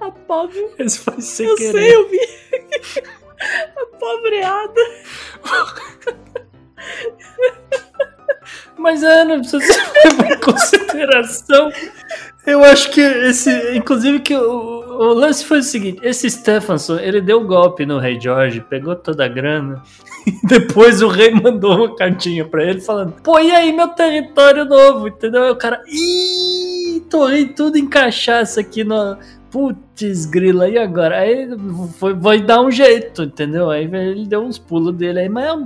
[0.00, 0.70] A pobre.
[0.78, 1.72] Esse foi sem eu querer.
[1.72, 2.18] sei, eu vi.
[3.76, 4.80] A pobreada.
[8.76, 11.70] Mas é, não precisa levar em consideração.
[12.44, 13.76] Eu acho que esse.
[13.76, 17.98] Inclusive, que o, o, lance foi o seguinte: esse Stephenson, ele deu um golpe no
[17.98, 19.82] rei George, pegou toda a grana.
[20.24, 24.64] E depois o rei mandou uma cartinha pra ele falando: Pô, e aí meu território
[24.64, 25.08] novo?
[25.08, 25.42] Entendeu?
[25.42, 25.82] Aí o cara.
[25.88, 29.18] Ih, torrei tudo em cachaça aqui no,
[29.50, 29.91] putz,
[30.30, 31.18] grila, e agora?
[31.18, 31.48] Aí
[31.98, 33.70] foi, vai dar um jeito, entendeu?
[33.70, 35.56] Aí ele deu uns pulos dele aí, mas é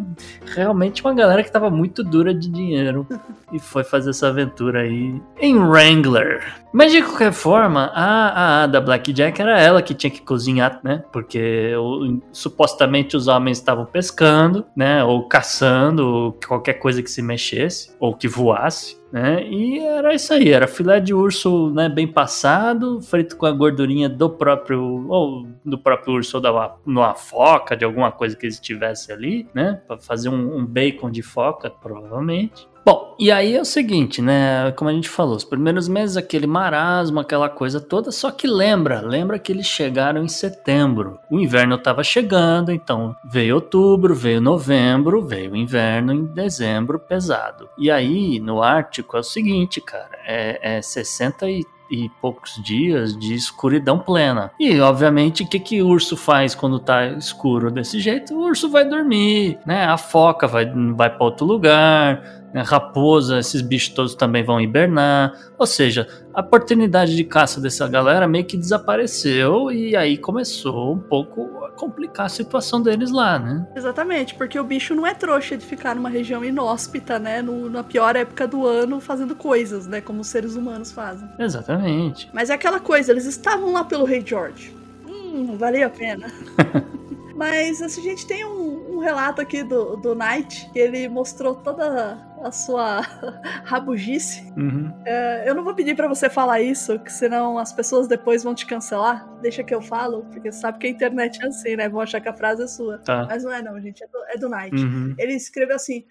[0.55, 3.07] realmente uma galera que tava muito dura de dinheiro
[3.53, 6.43] e foi fazer essa aventura aí em Wrangler.
[6.73, 11.03] Mas de qualquer forma, a, a da Blackjack era ela que tinha que cozinhar, né?
[11.11, 15.03] Porque o, supostamente os homens estavam pescando, né?
[15.03, 18.99] Ou caçando, ou qualquer coisa que se mexesse, ou que voasse.
[19.11, 19.47] Né?
[19.49, 24.09] E era isso aí, era filé de urso né, bem passado, frito com a gordurinha
[24.17, 28.59] do próprio, ou do próprio urso ou da uma foca, de alguma coisa que eles
[28.59, 29.81] tivessem ali, né?
[29.87, 32.67] Para fazer um, um bacon de foca, provavelmente.
[32.87, 34.71] Bom, e aí é o seguinte, né?
[34.77, 39.01] Como a gente falou, os primeiros meses aquele marasmo, aquela coisa toda, só que lembra,
[39.01, 41.19] lembra que eles chegaram em setembro.
[41.29, 47.69] O inverno estava chegando, então veio outubro, veio novembro, veio inverno em dezembro pesado.
[47.77, 53.17] E aí no Ártico é o seguinte, cara, é, é 60 e e poucos dias
[53.17, 54.51] de escuridão plena.
[54.59, 58.35] E, obviamente, o que, que o urso faz quando tá escuro desse jeito?
[58.35, 59.85] O urso vai dormir, né?
[59.85, 62.46] A foca vai, vai para outro lugar?
[62.63, 65.33] Raposa, esses bichos todos também vão hibernar.
[65.59, 70.99] Ou seja, a oportunidade de caça dessa galera meio que desapareceu e aí começou um
[70.99, 73.67] pouco a complicar a situação deles lá, né?
[73.75, 77.41] Exatamente, porque o bicho não é trouxa de ficar numa região inóspita, né?
[77.43, 80.01] No, na pior época do ano fazendo coisas, né?
[80.01, 81.29] Como os seres humanos fazem.
[81.39, 82.29] Exatamente.
[82.33, 84.75] Mas é aquela coisa, eles estavam lá pelo Rei George.
[85.09, 86.27] Hum, valia a pena.
[87.37, 91.55] Mas assim, a gente tem um, um, relato aqui do, do Knight, que ele mostrou
[91.55, 93.01] toda a sua
[93.65, 94.43] rabugice.
[94.57, 94.91] Uhum.
[95.05, 98.55] É, eu não vou pedir para você falar isso, que senão as pessoas depois vão
[98.55, 99.29] te cancelar.
[99.43, 101.89] Deixa que eu falo, porque sabe que a internet é assim, né?
[101.89, 102.99] Vão achar que a frase é sua.
[102.99, 103.27] Tá.
[103.29, 104.77] Mas não é não, gente, é do, é do Knight.
[104.77, 105.15] Uhum.
[105.19, 106.05] Ele escreveu assim...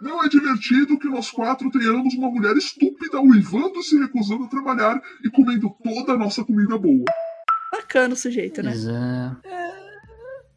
[0.00, 4.48] Não é divertido que nós quatro tenhamos uma mulher estúpida uivando e se recusando a
[4.48, 7.04] trabalhar e comendo toda a nossa comida boa.
[7.70, 8.70] Bacana o sujeito, né?
[8.70, 9.36] Pois é.
[9.44, 9.89] É,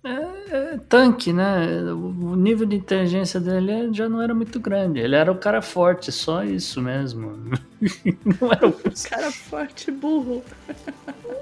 [0.04, 1.66] é, tanque, né?
[1.94, 5.00] O nível de inteligência dele já não era muito grande.
[5.00, 7.32] Ele era o cara forte, só isso mesmo.
[8.42, 8.74] não era o
[9.10, 10.44] cara forte burro.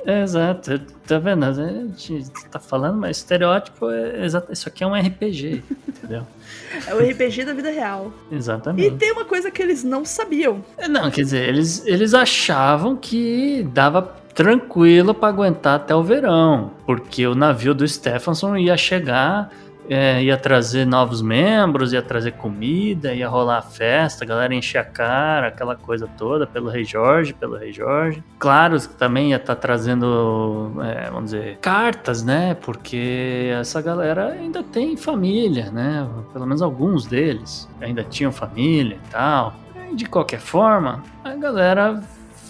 [0.03, 0.79] É, exato.
[1.05, 1.45] Tá vendo?
[1.45, 4.51] A gente tá falando, mas estereótipo é exato.
[4.51, 6.25] Isso aqui é um RPG, entendeu?
[6.87, 8.13] É o RPG da vida real.
[8.31, 8.87] Exatamente.
[8.87, 10.63] E tem uma coisa que eles não sabiam.
[10.77, 14.01] É, não, quer dizer, eles, eles achavam que dava
[14.33, 19.49] tranquilo para aguentar até o verão, porque o navio do Stephenson ia chegar,
[19.89, 24.77] é, ia trazer novos membros, ia trazer comida, ia rolar a festa, a galera encher
[24.77, 28.23] a cara, aquela coisa toda, pelo Rei Jorge, pelo Rei Jorge.
[28.39, 32.55] Claro que também ia estar tá trazendo, é, vamos dizer, cartas, né?
[32.61, 36.07] Porque essa galera ainda tem família, né?
[36.31, 39.55] Pelo menos alguns deles ainda tinham família e tal.
[39.93, 42.01] De qualquer forma, a galera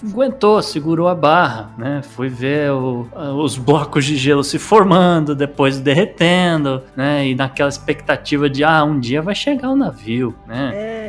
[0.03, 2.01] aguentou, segurou a barra, né?
[2.01, 7.27] Foi ver o, os blocos de gelo se formando, depois derretendo, né?
[7.27, 10.71] E naquela expectativa de, ah, um dia vai chegar o navio, né?
[10.73, 11.00] É.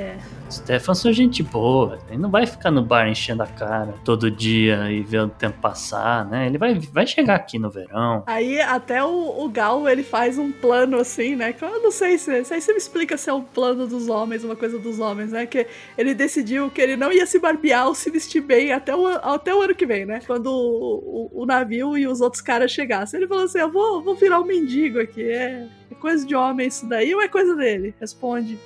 [0.52, 4.90] Stefan é gente boa, ele não vai ficar no bar enchendo a cara todo dia
[4.90, 6.46] e ver o tempo passar, né?
[6.46, 8.22] Ele vai, vai chegar aqui no verão.
[8.26, 11.52] Aí até o, o Gal, ele faz um plano assim, né?
[11.52, 14.08] Que eu não sei se, se aí você me explica se é um plano dos
[14.08, 15.46] homens, uma coisa dos homens, né?
[15.46, 19.06] Que ele decidiu que ele não ia se barbear ou se vestir bem até o,
[19.06, 20.20] até o ano que vem, né?
[20.26, 23.18] Quando o, o, o navio e os outros caras chegassem.
[23.18, 25.66] Ele falou assim, eu vou, vou virar um mendigo aqui, é...
[25.92, 27.94] É coisa de homem isso daí ou é coisa dele?
[28.00, 28.58] Responde.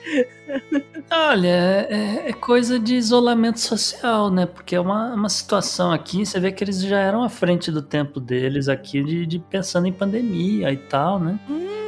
[1.10, 4.46] Olha, é, é, coisa de isolamento social, né?
[4.46, 7.82] Porque é uma, uma situação aqui, você vê que eles já eram à frente do
[7.82, 11.38] tempo deles aqui, de, de pensando em pandemia e tal, né?
[11.50, 11.85] Hum.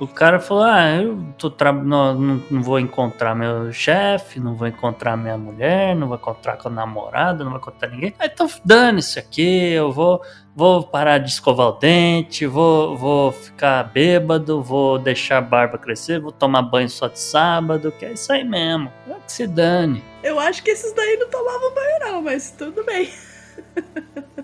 [0.00, 1.70] O cara falou: Ah, eu tô tra...
[1.70, 6.56] não, não, não vou encontrar meu chefe, não vou encontrar minha mulher, não vou encontrar
[6.56, 8.14] com a namorada, não vou encontrar ninguém.
[8.18, 10.22] Ah, então dane-se aqui, eu vou,
[10.56, 16.18] vou parar de escovar o dente, vou, vou ficar bêbado, vou deixar a barba crescer,
[16.18, 18.90] vou tomar banho só de sábado, que é isso aí mesmo.
[19.06, 20.02] É que se dane.
[20.22, 23.10] Eu acho que esses daí não tomavam banho, não, mas tudo bem.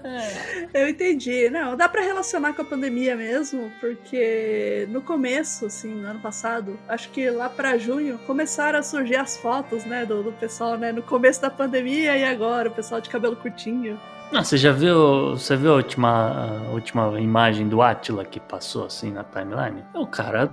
[0.07, 0.83] É.
[0.83, 1.51] Eu entendi.
[1.51, 6.79] Não, dá para relacionar com a pandemia mesmo, porque no começo, assim, no ano passado,
[6.89, 10.93] acho que lá para junho, começaram a surgir as fotos, né, do, do pessoal, né,
[10.93, 13.99] no começo da pandemia e agora, o pessoal de cabelo curtinho.
[14.33, 18.87] Ah, você já viu, você viu a última, a última imagem do Atila que passou
[18.87, 19.85] assim na timeline?
[19.95, 20.51] O cara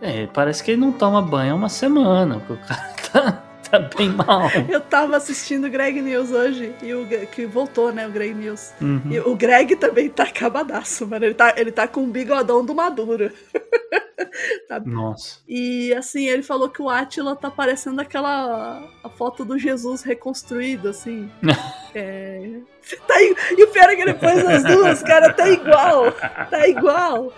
[0.00, 4.10] é, parece que ele não toma banho há uma semana, o cara tá tá bem
[4.10, 4.48] mal.
[4.68, 8.72] Eu tava assistindo o Greg News hoje, e o que voltou, né, o Greg News.
[8.80, 9.02] Uhum.
[9.10, 11.24] E o Greg também tá acabadaço, mano.
[11.24, 13.30] Ele tá, ele tá com o bigodão do Maduro.
[14.68, 14.80] tá...
[14.80, 15.40] Nossa.
[15.48, 20.88] E assim, ele falou que o Atila tá parecendo aquela a foto do Jesus reconstruído,
[20.88, 21.30] assim.
[21.94, 22.60] é...
[23.06, 26.12] Tá, e o pior é que ele pôs as duas, cara, tá igual.
[26.12, 27.32] Tá igual.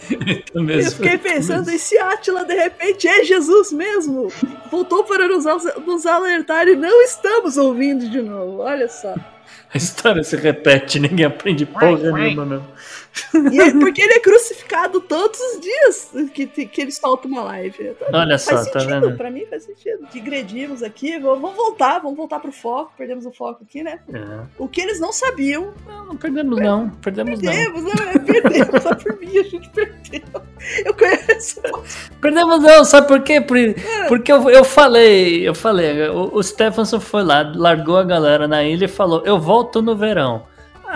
[0.54, 4.32] Eu fiquei pensando, e se Atila de repente é Jesus mesmo?
[4.70, 5.44] Voltou para nos,
[5.86, 8.60] nos alertar e não estamos ouvindo de novo.
[8.62, 9.14] Olha só.
[9.72, 12.66] A história se repete, ninguém aprende porra nenhuma, não.
[13.52, 17.92] E é porque ele é crucificado todos os dias que, que eles soltam uma live.
[18.12, 19.16] Olha só, faz tá sentido, vendo?
[19.16, 20.06] pra mim faz sentido.
[20.12, 24.00] Digredimos aqui, vamos voltar, vamos voltar pro foco, perdemos o foco aqui, né?
[24.12, 24.40] É.
[24.58, 27.52] O que eles não sabiam, Não, não perdemos não, perdemos não.
[27.52, 27.90] perdemos, né?
[28.26, 30.22] Perdemos, só por mim a gente perdeu.
[30.84, 31.60] Eu conheço.
[32.20, 33.40] Perdemos não, sabe por quê?
[33.40, 33.58] Por-
[34.08, 38.64] porque eu, eu falei, eu falei, o, o Stephenson foi lá, largou a galera na
[38.64, 40.46] ilha e falou, eu volto no verão.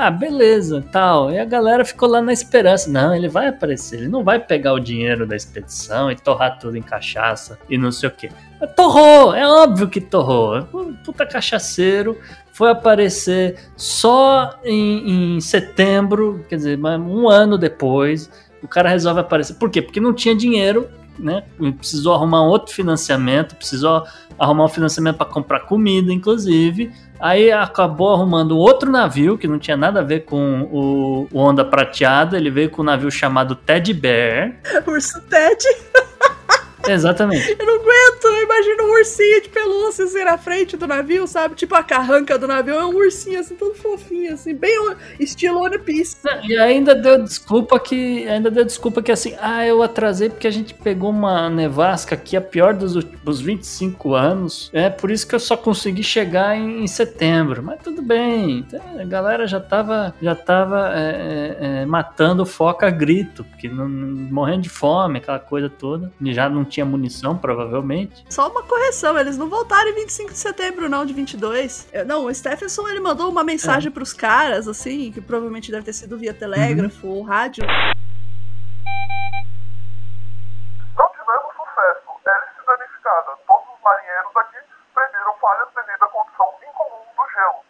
[0.01, 1.28] Ah, beleza, tal.
[1.32, 2.88] E a galera ficou lá na esperança.
[2.88, 6.76] Não, ele vai aparecer, ele não vai pegar o dinheiro da expedição e torrar tudo
[6.76, 8.30] em cachaça e não sei o quê.
[8.61, 10.57] Mas torrou, é óbvio que torrou.
[10.57, 10.62] É
[11.05, 12.16] Puta cachaceiro.
[12.53, 18.30] Foi aparecer só em, em setembro, quer dizer, um ano depois.
[18.62, 19.55] O cara resolve aparecer.
[19.55, 19.82] Por quê?
[19.82, 20.88] Porque não tinha dinheiro,
[21.18, 21.42] né?
[21.76, 24.05] Precisou arrumar um outro financiamento, precisou
[24.38, 26.92] arrumar um financiamento para comprar comida, inclusive.
[27.20, 31.38] Aí acabou arrumando um outro navio que não tinha nada a ver com o, o
[31.38, 32.36] Onda Prateada.
[32.36, 34.54] Ele veio com um navio chamado Teddy Bear.
[34.86, 35.64] Urso Ted,
[36.93, 37.57] Exatamente.
[37.59, 38.24] eu não aguento.
[38.24, 41.55] Eu imagino um ursinho de pelúcia assim na frente do navio, sabe?
[41.55, 44.72] Tipo a carranca do navio é um ursinho assim, todo fofinho, assim, bem
[45.18, 46.16] estilo One Piece.
[46.45, 48.26] E ainda deu desculpa que.
[48.28, 52.36] Ainda deu desculpa que assim, ah, eu atrasei porque a gente pegou uma nevasca aqui,
[52.36, 54.70] a pior dos últimos 25 anos.
[54.72, 57.62] É por isso que eu só consegui chegar em, em setembro.
[57.62, 58.64] Mas tudo bem.
[58.66, 63.68] então, A galera já tava, já tava é, é, é, matando foca a grito, porque
[63.68, 66.11] não- morrendo de fome, aquela coisa toda.
[66.20, 68.24] E já não tinha munição, provavelmente.
[68.30, 71.88] Só uma correção, eles não voltaram em 25 de setembro, não, de 22.
[71.92, 75.92] Eu- não, o Stephenson, ele mandou uma mensagem pros caras, assim, que provavelmente deve ter
[75.92, 77.64] sido via telégrafo ou rádio.
[80.96, 82.08] Não tivemos sucesso.
[82.26, 83.30] Hélice danificada.
[83.46, 84.58] Todos os marinheiros aqui
[85.40, 87.60] falhas devido à condição incomum do gelo.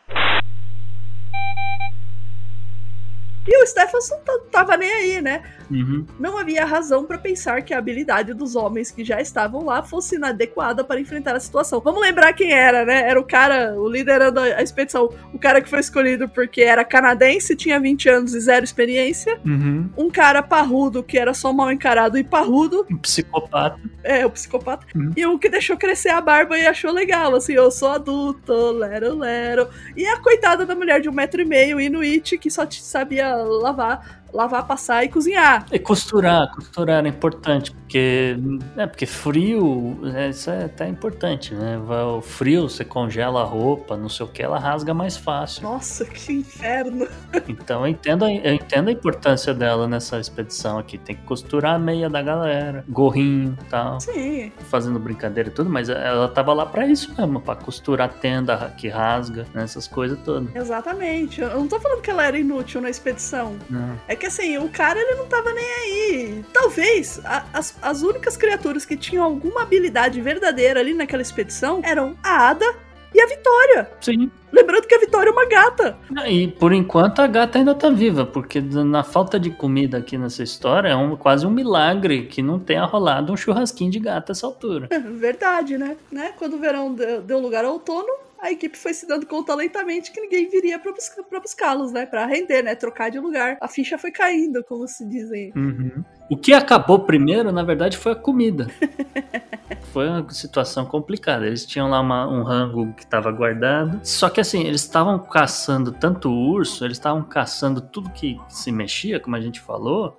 [3.47, 5.43] E o Stephenson t- tava nem aí, né?
[5.71, 6.05] Uhum.
[6.19, 10.17] Não havia razão pra pensar que a habilidade dos homens que já estavam lá fosse
[10.17, 11.81] inadequada para enfrentar a situação.
[11.81, 13.09] Vamos lembrar quem era, né?
[13.09, 16.85] Era o cara, o liderando a a expedição, o cara que foi escolhido porque era
[16.85, 19.39] canadense, tinha 20 anos e zero experiência.
[19.47, 19.89] Uhum.
[19.97, 23.79] Um cara parrudo, que era só mal encarado e parrudo, Um psicopata.
[24.03, 24.87] é, o psicopata.
[24.97, 25.13] Uhum.
[25.17, 29.17] E um que deixou crescer a barba e achou legal, assim, eu sou adulto, lero,
[29.17, 29.69] lero.
[29.97, 34.18] E a coitada da mulher de um metro e meio, Inuit, que só sabia lavar,
[34.33, 35.67] lavar, passar e cozinhar.
[35.71, 38.37] E costurar, costurar é importante, porque,
[38.77, 41.79] é, porque frio, é, isso é até importante, né?
[41.79, 45.63] O frio, você congela a roupa, não sei o que, ela rasga mais fácil.
[45.63, 47.09] Nossa, que inferno.
[47.49, 50.99] Então eu entendo, a- eu entendo a importância dela nessa expedição aqui.
[50.99, 55.71] Tem que costurar a meia da galera, gorrinho e tal, Sim, fazendo brincadeira e tudo,
[55.71, 59.89] mas ela tava lá pra isso mesmo, pra costurar a tenda que rasga, né, essas
[59.89, 60.55] coisas todas.
[60.55, 61.41] exatamente.
[61.41, 63.57] Eu não tô falando que ela era inútil na expedição.
[63.71, 63.99] Não.
[64.07, 66.45] É que assim, o cara ele não tava nem aí.
[66.53, 72.17] Talvez a- as, as únicas criaturas que tinham alguma habilidade verdadeira ali naquela expedição eram
[72.23, 72.75] a Ada
[73.15, 73.91] e a Vitória.
[74.01, 74.31] Sim.
[74.53, 75.97] Lembrando que a Vitória é uma gata.
[76.27, 80.43] E por enquanto a gata ainda tá viva, porque na falta de comida aqui nessa
[80.43, 84.47] história é um, quase um milagre que não tenha rolado um churrasquinho de gata essa
[84.47, 84.89] altura.
[85.19, 85.97] Verdade, né?
[86.11, 86.33] né?
[86.39, 88.09] Quando o verão deu, deu lugar ao outono,
[88.41, 92.07] a equipe foi se dando conta lentamente que ninguém viria pra, busca, buscá-los, né?
[92.07, 92.75] Pra render, né?
[92.75, 93.57] Trocar de lugar.
[93.61, 95.53] A ficha foi caindo, como se dizem.
[95.57, 96.05] Uhum.
[96.31, 98.67] O que acabou primeiro, na verdade, foi a comida.
[99.93, 101.47] foi uma situação complicada.
[101.47, 104.01] Eles tinham lá uma- um rango que estava guardado.
[104.03, 109.19] Só que assim, eles estavam caçando tanto urso, eles estavam caçando tudo que se mexia,
[109.21, 110.19] como a gente falou.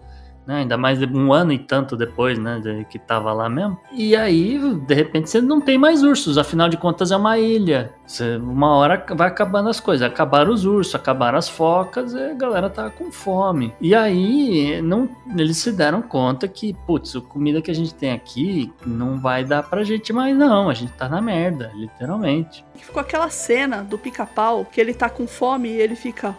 [0.50, 0.62] Né?
[0.62, 2.60] Ainda mais um ano e tanto depois, né?
[2.60, 3.78] de- que tava lá mesmo.
[3.92, 6.40] E aí, de repente, você não tem mais ursos.
[6.40, 7.94] Afinal de contas, é uma ilha.
[8.06, 10.06] Você- uma hora vai acabando as coisas.
[10.08, 13.72] Acabaram os ursos, acabaram as focas, e a galera tava com fome.
[13.80, 18.12] E aí, não, eles se deram conta que, putz, a comida que a gente tem
[18.12, 20.68] aqui não vai dar pra gente mais, não.
[20.68, 22.66] A gente tá na merda, literalmente.
[22.76, 26.34] Ficou aquela cena do pica-pau que ele tá com fome e ele fica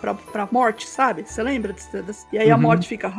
[0.00, 1.22] pra, pra morte, sabe?
[1.24, 1.74] Você lembra?
[2.32, 2.62] E aí a Uhum.
[2.74, 3.12] Morte fica.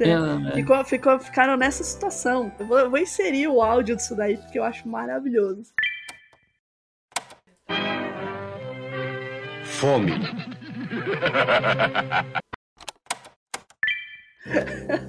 [0.00, 2.52] É, Ficou, ficou, ficaram nessa situação.
[2.58, 5.72] Eu vou, eu vou inserir o áudio disso daí porque eu acho maravilhoso.
[9.64, 10.12] Fome.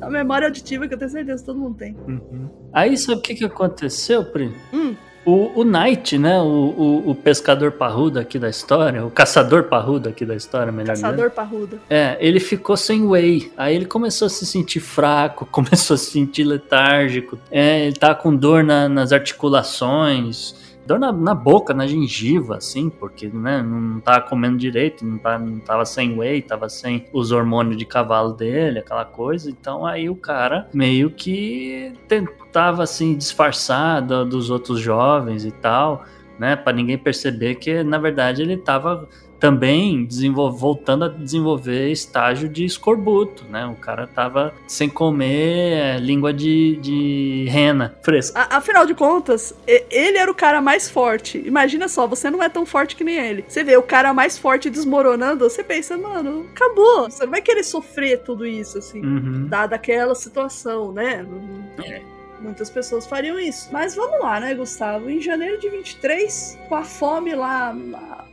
[0.02, 1.94] A memória auditiva que eu tenho certeza que todo mundo tem.
[2.08, 2.70] Uhum.
[2.74, 4.56] Aí sabe o que, que aconteceu, Pri?
[4.74, 4.96] Hum.
[5.26, 6.40] O, o Knight, né?
[6.40, 10.94] O, o, o pescador parrudo aqui da história, o caçador parrudo aqui da história, melhor
[10.94, 11.10] dizendo.
[11.12, 11.80] Caçador parrudo.
[11.90, 13.52] É, ele ficou sem whey.
[13.58, 17.40] Aí ele começou a se sentir fraco, começou a se sentir letárgico.
[17.50, 20.65] É, ele tá com dor na- nas articulações.
[20.86, 25.44] Dor na, na boca, na gengiva, assim, porque né, não tava comendo direito, não tava,
[25.44, 29.50] não tava sem whey, tava sem os hormônios de cavalo dele, aquela coisa.
[29.50, 36.06] Então aí o cara meio que tentava assim disfarçar do, dos outros jovens e tal,
[36.38, 39.08] né, para ninguém perceber que na verdade ele tava
[39.46, 40.08] também
[40.58, 43.64] voltando a desenvolver estágio de escorbuto, né?
[43.68, 48.40] O cara tava sem comer é, língua de, de rena fresca.
[48.40, 51.38] A, afinal de contas, ele era o cara mais forte.
[51.46, 53.46] Imagina só, você não é tão forte que nem ele.
[53.48, 57.04] Você vê o cara mais forte desmoronando, você pensa, mano, acabou.
[57.04, 59.46] Você não vai querer sofrer tudo isso, assim, uhum.
[59.48, 61.24] dada aquela situação, né?
[61.84, 62.15] É.
[62.40, 63.70] Muitas pessoas fariam isso.
[63.72, 65.10] Mas vamos lá, né, Gustavo?
[65.10, 67.76] Em janeiro de 23, com a fome lá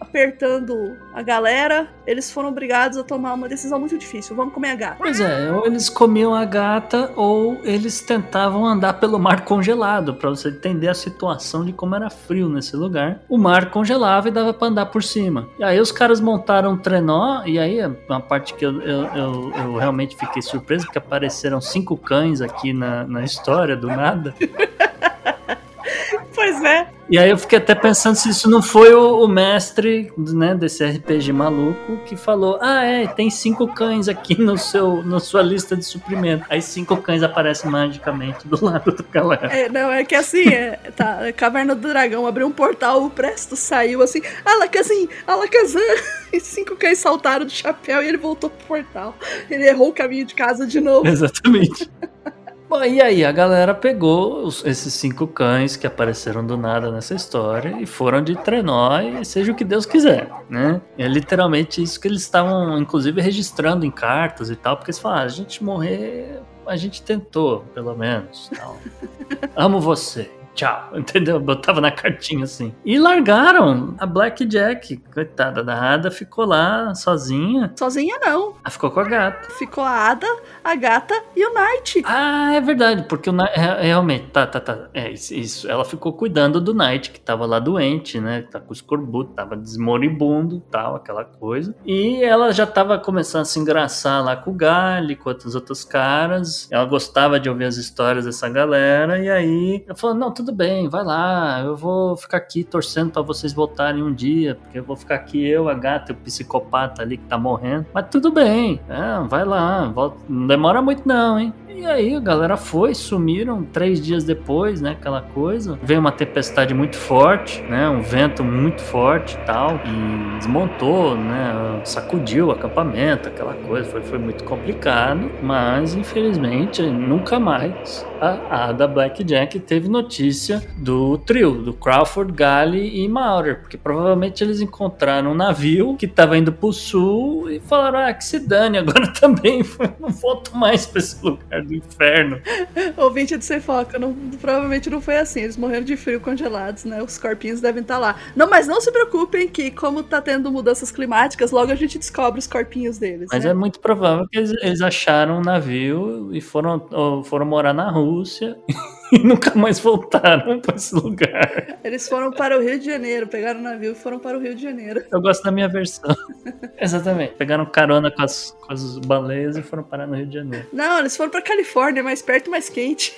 [0.01, 4.35] apertando a galera, eles foram obrigados a tomar uma decisão muito difícil.
[4.35, 4.97] Vamos comer a gata.
[4.99, 10.29] Pois é, ou eles comiam a gata ou eles tentavam andar pelo mar congelado, para
[10.29, 13.21] você entender a situação de como era frio nesse lugar.
[13.29, 15.49] O mar congelava e dava para andar por cima.
[15.59, 17.79] E aí os caras montaram um trenó, e aí
[18.09, 22.73] uma parte que eu, eu, eu, eu realmente fiquei surpreso, porque apareceram cinco cães aqui
[22.73, 24.35] na, na história do nada.
[26.35, 26.89] pois é.
[27.13, 30.83] E aí eu fiquei até pensando se isso não foi o, o, mestre né, desse
[30.83, 35.77] RPG maluco que falou: Ah, é, tem cinco cães aqui no seu, na sua lista
[35.77, 36.47] de suprimento.
[36.49, 39.47] Aí cinco cães aparecem magicamente do lado do galera.
[39.49, 43.57] É, não, é que assim, é, tá, Caverna do Dragão abriu um portal, o Presto
[43.57, 45.83] saiu assim, Alakazam, Alakazam!
[46.33, 49.15] E cinco cães saltaram do chapéu e ele voltou pro portal.
[49.51, 51.07] Ele errou o caminho de casa de novo.
[51.07, 51.91] Exatamente.
[52.73, 57.15] Bom, e aí a galera pegou os, esses cinco cães que apareceram do nada nessa
[57.15, 60.81] história e foram de trenó e seja o que Deus quiser, né?
[60.97, 65.21] É literalmente isso que eles estavam, inclusive, registrando em cartas e tal, porque eles falaram,
[65.21, 68.79] ah, a gente morrer, a gente tentou, pelo menos, tal.
[69.55, 71.39] Amo você tchau, entendeu?
[71.41, 72.75] Botava na cartinha assim.
[72.85, 77.73] E largaram a Blackjack, coitada da Ada, ficou lá sozinha.
[77.77, 78.55] Sozinha não.
[78.63, 79.51] Ela ficou com a gata.
[79.51, 80.27] Ficou a Ada,
[80.63, 82.03] a gata e o Knight.
[82.05, 86.61] Ah, é verdade, porque o Knight, realmente, tá, tá, tá, é isso, ela ficou cuidando
[86.61, 91.75] do Knight, que tava lá doente, né, tá com escorbuto, tava desmoribundo, tal, aquela coisa.
[91.85, 95.85] E ela já tava começando a se engraçar lá com o Gali, com outros outros
[95.85, 96.69] caras.
[96.71, 100.89] Ela gostava de ouvir as histórias dessa galera, e aí ela falou, não, tudo bem,
[100.89, 104.97] vai lá, eu vou ficar aqui torcendo para vocês voltarem um dia, porque eu vou
[104.97, 107.87] ficar aqui eu, a gata, o psicopata ali que tá morrendo.
[107.95, 111.55] Mas tudo bem, é, vai lá, volta, não demora muito não, hein?
[111.77, 114.91] E aí a galera foi, sumiram três dias depois, né?
[114.93, 115.79] Aquela coisa.
[115.83, 117.89] Veio uma tempestade muito forte, né?
[117.89, 119.81] Um vento muito forte e tal.
[119.85, 121.81] E desmontou, né?
[121.85, 123.89] Sacudiu o acampamento, aquela coisa.
[123.91, 125.31] Foi, foi muito complicado.
[125.43, 133.09] Mas infelizmente nunca mais a Ada Blackjack teve notícia do trio, do Crawford, Gally e
[133.09, 133.61] Maurer.
[133.61, 138.25] Porque provavelmente eles encontraram um navio que estava indo pro sul e falaram: ah, que
[138.25, 139.65] se dane, agora também
[139.99, 142.41] não volto mais pra esse lugar do inferno.
[142.97, 145.43] Ouvinte de sem foca, não, provavelmente não foi assim.
[145.43, 147.03] Eles morreram de frio congelados, né?
[147.03, 148.17] Os corpinhos devem estar tá lá.
[148.35, 152.39] Não, mas não se preocupem que, como tá tendo mudanças climáticas, logo a gente descobre
[152.39, 153.29] os corpinhos deles.
[153.33, 153.51] Mas né?
[153.51, 158.57] é muito provável que eles, eles acharam um navio e foram, foram morar na Rússia.
[159.13, 161.79] e nunca mais voltaram para esse lugar.
[161.85, 164.55] Eles foram para o Rio de Janeiro, pegaram o navio e foram para o Rio
[164.55, 165.05] de Janeiro.
[165.13, 166.17] Eu gosto da minha versão.
[166.81, 167.35] Exatamente.
[167.35, 170.67] Pegaram carona com as, com as baleias e foram parar no Rio de Janeiro.
[170.73, 173.15] Não, eles foram para Califórnia, mais perto e mais quente.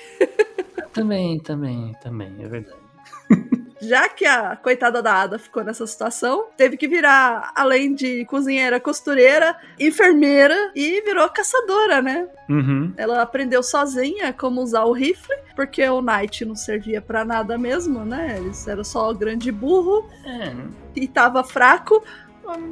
[0.92, 2.84] também, também, também, é verdade
[3.88, 8.80] já que a coitada da Ada ficou nessa situação, teve que virar, além de cozinheira,
[8.80, 12.26] costureira, enfermeira e virou caçadora, né?
[12.48, 12.92] Uhum.
[12.96, 18.04] Ela aprendeu sozinha como usar o rifle, porque o Knight não servia para nada mesmo,
[18.04, 18.36] né?
[18.38, 20.52] Eles era só o grande burro é.
[20.94, 22.02] e tava fraco.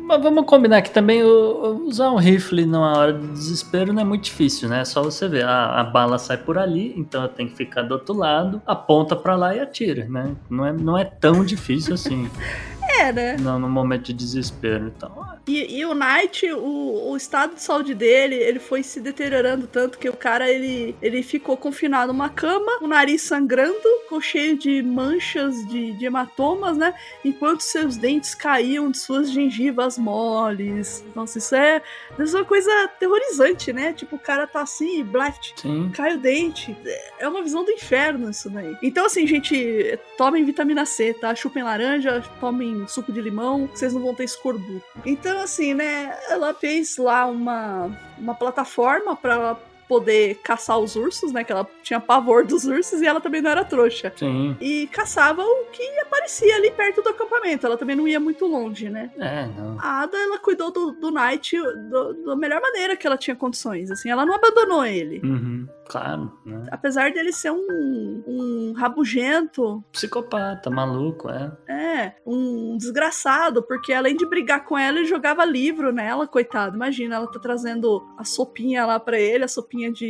[0.06, 4.24] Mas vamos combinar que também usar um rifle numa hora de desespero não é muito
[4.24, 4.80] difícil, né?
[4.80, 7.92] É só você ver, a, a bala sai por ali, então tem que ficar do
[7.92, 10.34] outro lado, aponta para lá e atira, né?
[10.50, 12.28] Não é, não é tão difícil assim.
[12.98, 13.36] É, né?
[13.40, 15.32] Não, no momento de desespero, então.
[15.46, 19.98] E, e o Knight, o, o estado de saúde dele, ele foi se deteriorando tanto
[19.98, 24.82] que o cara, ele, ele ficou confinado numa cama, o nariz sangrando, com cheio de
[24.82, 26.94] manchas, de, de hematomas, né?
[27.24, 31.04] Enquanto seus dentes caíam de suas gengivas moles.
[31.14, 31.82] Nossa, isso é,
[32.18, 33.92] isso é uma coisa aterrorizante, né?
[33.92, 35.54] Tipo, o cara tá assim, bleft,
[35.92, 36.76] cai o dente.
[37.18, 38.76] É uma visão do inferno isso daí.
[38.82, 41.34] Então, assim, gente, tomem vitamina C, tá?
[41.34, 44.82] Chupem laranja, tomem suco de limão, vocês não vão ter escorbuto.
[45.04, 49.56] Então, assim, né, ela fez lá uma, uma plataforma para
[49.88, 51.44] poder caçar os ursos, né?
[51.44, 54.10] Que ela tinha pavor dos ursos e ela também não era trouxa.
[54.16, 54.56] Sim.
[54.58, 57.66] E caçava o que aparecia ali perto do acampamento.
[57.66, 59.10] Ela também não ia muito longe, né?
[59.18, 59.76] É, não.
[59.78, 61.54] A Ada, ela cuidou do, do Knight
[61.90, 63.90] do- da melhor maneira que ela tinha condições.
[63.90, 65.20] Assim, ela não abandonou ele.
[65.22, 66.66] Uhum, claro, né?
[66.70, 71.52] Apesar dele ser um, um rabugento, Psicopata, maluco, é.
[71.68, 76.76] é, um desgraçado, porque além de brigar com ela, ele jogava livro nela, coitado.
[76.76, 80.08] Imagina, ela tá trazendo a sopinha lá pra ele, a sopinha de,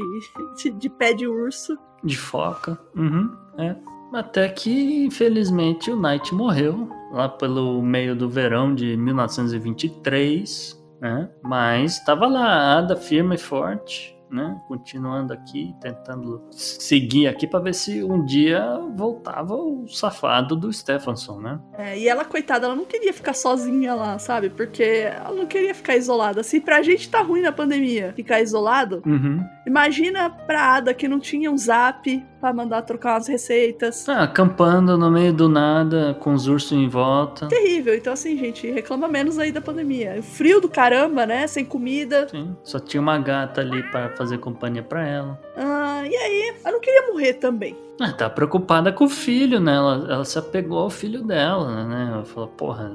[0.57, 1.77] de, de pé de urso.
[2.05, 2.79] De foca.
[2.97, 3.77] Uhum, é.
[4.12, 11.31] Até que, infelizmente, o Knight morreu lá pelo meio do verão de 1923, né?
[11.43, 14.59] Mas estava lá, a Ada firme e forte, né?
[14.66, 21.39] Continuando aqui, tentando seguir aqui para ver se um dia voltava o safado do Stephenson,
[21.41, 21.61] né?
[21.74, 24.49] É, e ela, coitada, ela não queria ficar sozinha lá, sabe?
[24.51, 26.43] Porque ela não queria ficar isolada.
[26.43, 29.45] Se pra gente tá ruim na pandemia ficar isolado, Uhum.
[29.66, 34.09] imagina pra Ada que não tinha um zap pra mandar trocar umas receitas.
[34.09, 37.47] Ah, acampando no meio do nada, com os ursos em volta.
[37.47, 37.95] Terrível.
[37.95, 40.16] Então, assim, gente, reclama menos aí da pandemia.
[40.18, 41.47] O frio do caramba, né?
[41.47, 42.26] Sem comida.
[42.28, 45.40] Sim, só tinha uma gata ali para fazer companhia para ela.
[45.57, 46.55] Ah, e aí?
[46.64, 47.76] Ela não queria morrer também.
[48.01, 49.76] Ah, tá preocupada com o filho, né?
[49.76, 52.11] Ela, ela se apegou ao filho dela, né?
[52.12, 52.90] Ela falou, porra,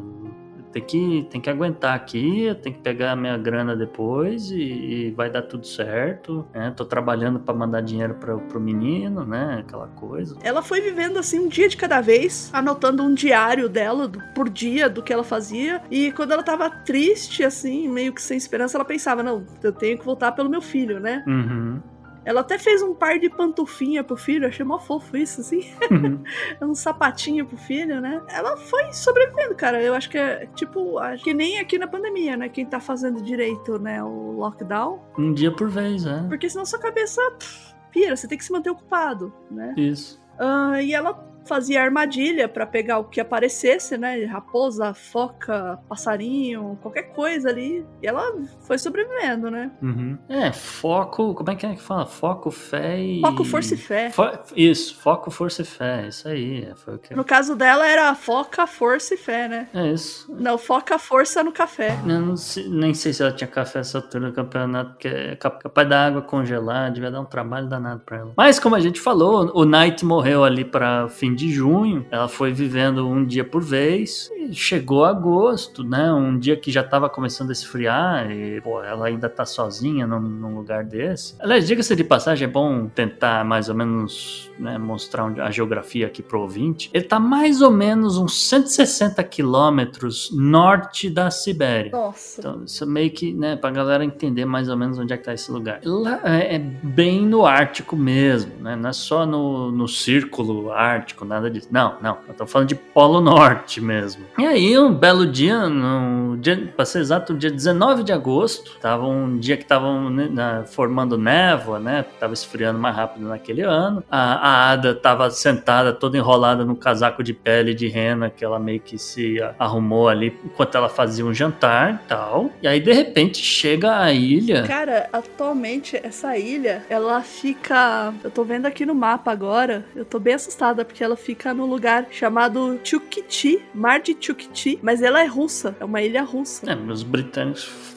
[0.77, 5.11] tem que, tem que aguentar aqui, tem que pegar a minha grana depois e, e
[5.11, 6.71] vai dar tudo certo, né?
[6.75, 9.63] Tô trabalhando para mandar dinheiro pra, pro menino, né?
[9.65, 10.37] Aquela coisa.
[10.43, 14.49] Ela foi vivendo assim um dia de cada vez, anotando um diário dela do- por
[14.49, 15.81] dia do que ela fazia.
[15.89, 19.97] E quando ela tava triste, assim, meio que sem esperança, ela pensava: não, eu tenho
[19.97, 21.23] que voltar pelo meu filho, né?
[21.27, 21.79] Uhum.
[22.27, 25.61] Ela até fez um par de pantufinha pro filho, achei mó fofo isso, assim.
[25.89, 26.21] Uhum.
[26.69, 28.21] um sapatinho pro filho, né?
[28.27, 29.81] Ela foi sobrevivendo, cara.
[29.81, 32.49] Eu acho que é tipo, acho que nem aqui na pandemia, né?
[32.49, 34.03] Quem tá fazendo direito, né?
[34.03, 34.99] O lockdown.
[35.17, 36.21] um dia por vez, é.
[36.27, 39.73] Porque senão sua cabeça pff, pira, você tem que se manter ocupado, né?
[39.77, 40.21] Isso.
[40.37, 41.13] Ah, e ela
[41.47, 44.25] fazia armadilha pra pegar o que aparecesse, né?
[44.25, 47.85] Raposa, foca, passarinho, qualquer coisa ali.
[48.01, 48.23] E ela
[48.61, 49.71] foi sobrevivendo, né?
[49.81, 50.17] Uhum.
[50.29, 52.05] É, foco, como é que é que fala?
[52.05, 53.21] Foco, fé e...
[53.21, 54.09] Foco, força e fé.
[54.11, 54.23] Fo-
[54.55, 57.15] Isso, foco, força e fé, isso aí, foi o que...
[57.15, 59.67] No caso dela era foca, força e fé, né?
[59.73, 60.31] É isso.
[60.37, 61.97] Não, foca, força no café.
[62.05, 65.35] Eu não sei- nem sei se ela tinha café essa altura do campeonato, porque é
[65.35, 68.33] cap- capaz da água congelar, devia dar um trabalho danado pra ela.
[68.35, 72.51] Mas como a gente falou, o Knight morreu ali para fim de junho, ela foi
[72.51, 76.11] vivendo um dia por vez, e chegou agosto, né?
[76.11, 80.19] Um dia que já tava começando a esfriar, e pô, ela ainda tá sozinha num,
[80.19, 81.35] num lugar desse.
[81.39, 86.23] Aliás, diga-se de passagem, é bom tentar mais ou menos né, mostrar a geografia aqui
[86.23, 86.89] pro ouvinte.
[86.93, 91.91] Ele tá mais ou menos uns 160 quilômetros norte da Sibéria.
[91.91, 92.41] Nossa.
[92.41, 95.23] Então, isso é meio que, né, pra galera entender mais ou menos onde é que
[95.23, 95.81] tá esse lugar.
[95.83, 98.75] Lá é, é bem no Ártico mesmo, né?
[98.75, 101.67] Não é só no, no círculo ártico, nada disso.
[101.71, 102.17] Não, não.
[102.27, 104.25] Eu tô falando de Polo Norte mesmo.
[104.37, 109.05] E aí, um belo dia, no dia, pra ser exato, dia 19 de agosto, tava
[109.05, 112.05] um dia que estavam né, formando névoa, né?
[112.19, 114.03] Tava esfriando mais rápido naquele ano.
[114.09, 118.59] A, a Ada tava sentada, toda enrolada no casaco de pele de rena, que ela
[118.59, 122.51] meio que se arrumou ali enquanto ela fazia um jantar e tal.
[122.61, 124.63] E aí, de repente, chega a ilha.
[124.63, 128.13] Cara, atualmente essa ilha, ela fica.
[128.23, 129.85] Eu tô vendo aqui no mapa agora.
[129.95, 135.01] Eu tô bem assustada porque ela fica no lugar chamado Chukchi, Mar de Chukchi, mas
[135.01, 136.69] ela é russa, é uma ilha russa.
[136.69, 137.96] É, os britânicos.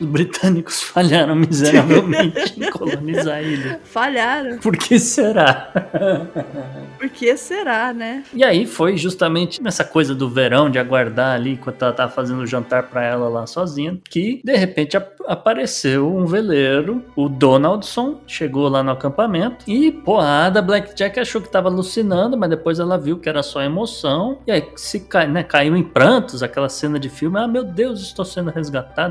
[0.00, 3.80] Os britânicos falharam miseravelmente em colonizar a ilha.
[3.84, 4.58] Falharam.
[4.58, 5.72] Por que será?
[6.98, 8.24] Por que será, né?
[8.32, 12.40] E aí foi justamente nessa coisa do verão, de aguardar ali enquanto ela tava fazendo
[12.40, 18.20] o jantar pra ela lá sozinha, que de repente ap- apareceu um veleiro, o Donaldson,
[18.26, 22.78] chegou lá no acampamento e, pô, a Ada Blackjack achou que tava alucinando, mas depois
[22.78, 26.68] ela viu que era só emoção, e aí se cai, né, caiu em prantos, aquela
[26.68, 28.50] cena de filme, ah, meu Deus, estou sendo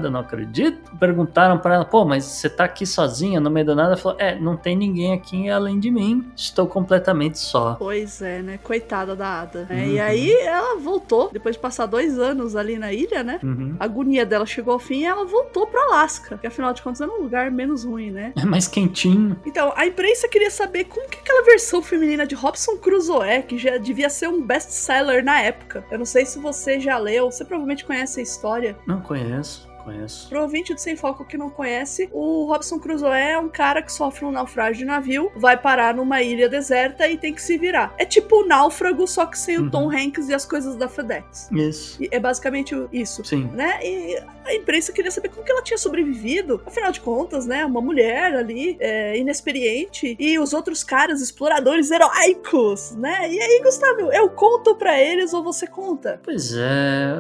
[0.04, 0.92] resgatada, não acredito.
[0.98, 3.90] Perguntaram pra ela, pô, mas você tá aqui sozinha no meio do nada?
[3.90, 7.76] Ela falou, é, não tem ninguém aqui além de mim, estou completamente só.
[7.76, 8.60] Pois é, né?
[8.62, 9.66] Coitada da Ada.
[9.70, 9.84] né?
[9.84, 9.92] Uhum.
[9.92, 13.40] E aí ela voltou, depois de passar dois anos ali na ilha, né?
[13.44, 13.76] Uhum.
[13.80, 16.38] A agonia dela chegou ao fim e ela voltou pro Alasca.
[16.38, 18.34] Que afinal de contas era um lugar menos ruim, né?
[18.36, 19.38] É mais quentinho.
[19.46, 23.78] Então, a imprensa queria saber como que aquela versão feminina de Robson Crusoe, que já
[23.78, 25.84] devia ser um best-seller na época.
[25.92, 28.76] Eu não sei se você já leu, você provavelmente conhece a história.
[28.86, 29.73] Não conheço.
[29.84, 30.30] Conheço.
[30.30, 33.92] Pro ouvinte do Sem Foco que não conhece, o Robson Crusoe é um cara que
[33.92, 37.94] sofre um naufrágio de navio, vai parar numa ilha deserta e tem que se virar.
[37.98, 39.68] É tipo o náufrago, só que sem Uhum.
[39.68, 41.50] o Tom Hanks e as coisas da FedEx.
[41.52, 42.02] Isso.
[42.02, 43.24] E é basicamente isso.
[43.26, 43.50] Sim.
[43.54, 43.80] Né?
[43.84, 46.62] E a imprensa queria saber como que ela tinha sobrevivido.
[46.66, 47.66] Afinal de contas, né?
[47.66, 53.30] Uma mulher ali, é, inexperiente, e os outros caras, exploradores heróicos, né?
[53.32, 56.20] E aí, Gustavo, eu conto pra eles ou você conta?
[56.24, 57.14] Pois é,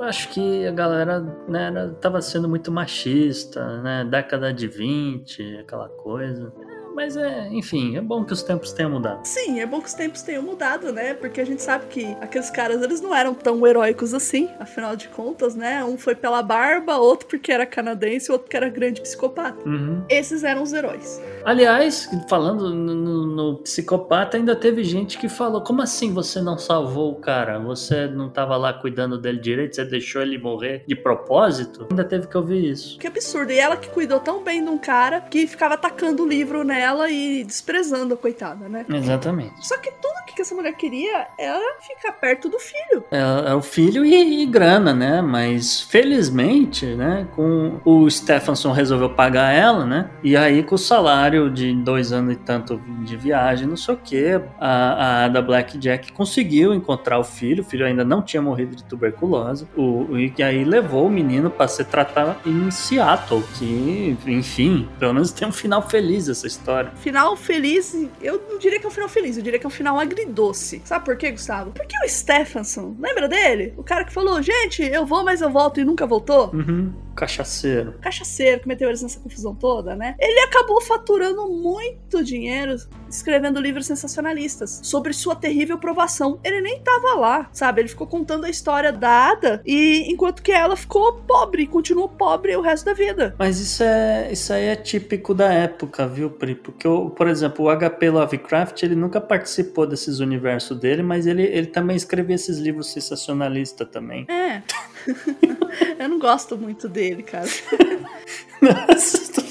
[0.00, 4.02] eu acho que a galera né, tava sendo muito machista, né?
[4.02, 6.50] Década de 20, aquela coisa.
[6.94, 9.24] Mas é, enfim, é bom que os tempos tenham mudado.
[9.24, 11.14] Sim, é bom que os tempos tenham mudado, né?
[11.14, 15.08] Porque a gente sabe que aqueles caras, eles não eram tão heróicos assim, afinal de
[15.08, 15.82] contas, né?
[15.84, 19.66] Um foi pela barba, outro porque era canadense, outro porque era grande psicopata.
[19.68, 20.02] Uhum.
[20.08, 21.20] Esses eram os heróis.
[21.44, 26.58] Aliás, falando no, no- no psicopata, ainda teve gente que falou: como assim você não
[26.58, 27.58] salvou o cara?
[27.60, 29.76] Você não tava lá cuidando dele direito?
[29.76, 31.86] Você deixou ele morrer de propósito?
[31.90, 32.98] Ainda teve que ouvir isso.
[32.98, 33.52] Que absurdo.
[33.52, 36.89] E ela que cuidou tão bem de um cara que ficava atacando o livro nela
[37.08, 38.84] e desprezando a coitada, né?
[38.88, 39.52] Exatamente.
[39.66, 43.04] Só que tudo que essa mulher queria era ficar perto do filho.
[43.10, 45.20] É, é o filho e, e grana, né?
[45.20, 47.26] Mas felizmente, né?
[47.34, 50.10] Com o Stephenson resolveu pagar ela, né?
[50.22, 53.98] E aí com o salário de dois anos e tanto de viagem, não sei o
[53.98, 57.62] que, a, a Ada Blackjack conseguiu encontrar o filho.
[57.62, 59.66] O filho ainda não tinha morrido de tuberculose.
[59.76, 59.82] O,
[60.12, 65.32] o- e aí levou o menino para ser tratado em Seattle, que, enfim, pelo menos
[65.32, 66.69] tem um final feliz essa história.
[66.96, 69.72] Final feliz, eu não diria que é um final feliz, eu diria que é um
[69.72, 70.82] final agridoce.
[70.84, 71.72] Sabe por quê, Gustavo?
[71.72, 73.74] Porque o Stephenson, lembra dele?
[73.76, 76.50] O cara que falou, gente, eu vou, mas eu volto e nunca voltou?
[76.54, 76.92] Uhum.
[77.14, 77.94] Cachaceiro.
[78.00, 80.14] Cachaceiro que meteu eles nessa confusão toda, né?
[80.18, 82.76] Ele acabou faturando muito dinheiro
[83.10, 86.38] escrevendo livros sensacionalistas sobre sua terrível provação.
[86.44, 87.80] Ele nem tava lá, sabe?
[87.82, 92.56] Ele ficou contando a história da Ada e enquanto que ela ficou pobre, continuou pobre
[92.56, 93.34] o resto da vida.
[93.38, 96.54] Mas isso é isso aí é típico da época, viu, Pri?
[96.54, 101.42] Porque, o- por exemplo, o HP Lovecraft, ele nunca participou desses universos dele, mas ele,
[101.42, 104.26] ele também escrevia esses livros sensacionalistas também.
[104.30, 104.62] É.
[105.98, 107.46] Eu não gosto muito dele, cara.
[108.60, 109.42] Nossa, tô,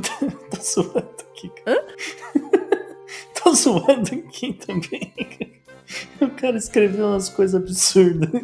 [0.50, 1.50] tô zoando aqui.
[1.64, 1.86] cara.
[3.46, 5.12] Tô zoando aqui também.
[6.20, 8.42] O cara escreveu umas coisas absurdas.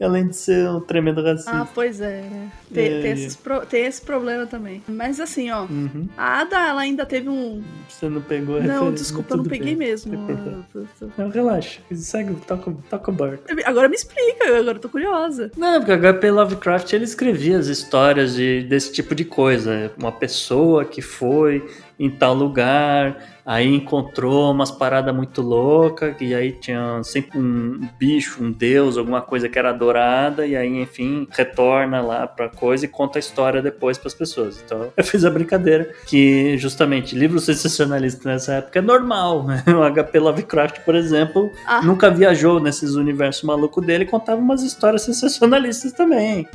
[0.00, 1.50] Além de ser um tremendo racista.
[1.52, 2.50] Ah, pois é, né?
[2.72, 4.82] Tem, É, tem esses pro- tem esse problema também.
[4.88, 6.08] Mas assim, ó, Uhum.
[6.16, 7.62] a Ada, ela ainda teve um.
[7.88, 9.88] Você não pegou a Não, referência, desculpa, eu não peguei bem.
[9.88, 10.12] mesmo.
[10.14, 10.64] Eu-
[11.00, 11.80] eu- Não, relaxa.
[11.92, 13.44] Segue, toca, toca o barco.
[13.48, 15.50] eu- Agora me explica, eu agora tô curiosa.
[15.56, 19.92] Não, porque o HP Lovecraft ele escrevia as histórias de, desse tipo de coisa.
[19.96, 21.64] Uma pessoa que foi
[21.96, 23.16] em tal lugar,
[23.46, 29.22] aí encontrou umas paradas muito loucas, e aí tinha sempre um bicho, um deus, alguma
[29.22, 33.60] coisa que era adorada, e aí, enfim, retorna lá pra coisa e conta a história
[33.62, 34.62] depois pras pessoas.
[34.64, 39.44] Então eu fiz a brincadeira que, justamente, livros sensacionalistas nessa época é normal.
[39.44, 39.62] né?
[39.74, 44.62] O HP Lovecraft, por exemplo, Ah, nunca viajou nesses universos malucos dele e contava umas
[44.62, 46.48] histórias sensacionalistas também.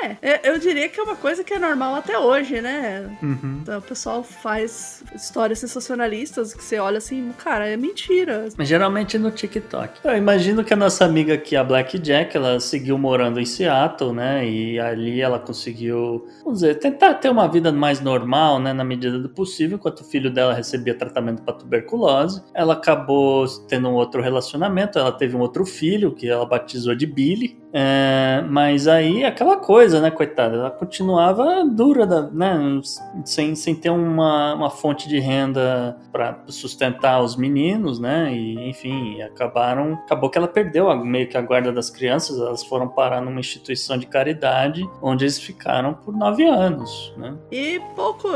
[0.00, 3.04] é, eu- eu diria que é uma coisa que é normal até hoje, né?
[3.22, 3.58] Uhum.
[3.62, 8.48] Então, o pessoal faz histórias sensacionalistas que você olha assim, cara, é mentira.
[8.56, 9.92] Mas geralmente no TikTok.
[10.04, 14.12] Eu imagino que a nossa amiga aqui, a Black Jack, ela seguiu morando em Seattle,
[14.12, 14.46] né?
[14.46, 18.72] E ali ela conseguiu, vamos dizer, tentar ter uma vida mais normal, né?
[18.72, 22.42] Na medida do possível, enquanto o filho dela recebia tratamento para tuberculose.
[22.52, 27.06] Ela acabou tendo um outro relacionamento, ela teve um outro filho, que ela batizou de
[27.06, 27.58] Billy.
[27.78, 32.80] É, mas aí aquela coisa, né, coitada, ela continuava dura, da, né,
[33.22, 39.20] sem, sem ter uma, uma fonte de renda para sustentar os meninos, né, e enfim,
[39.20, 43.20] acabaram, acabou que ela perdeu a- meio que a guarda das crianças, elas foram parar
[43.20, 47.34] numa instituição de caridade, onde eles ficaram por nove anos, né.
[47.52, 48.26] E pouco,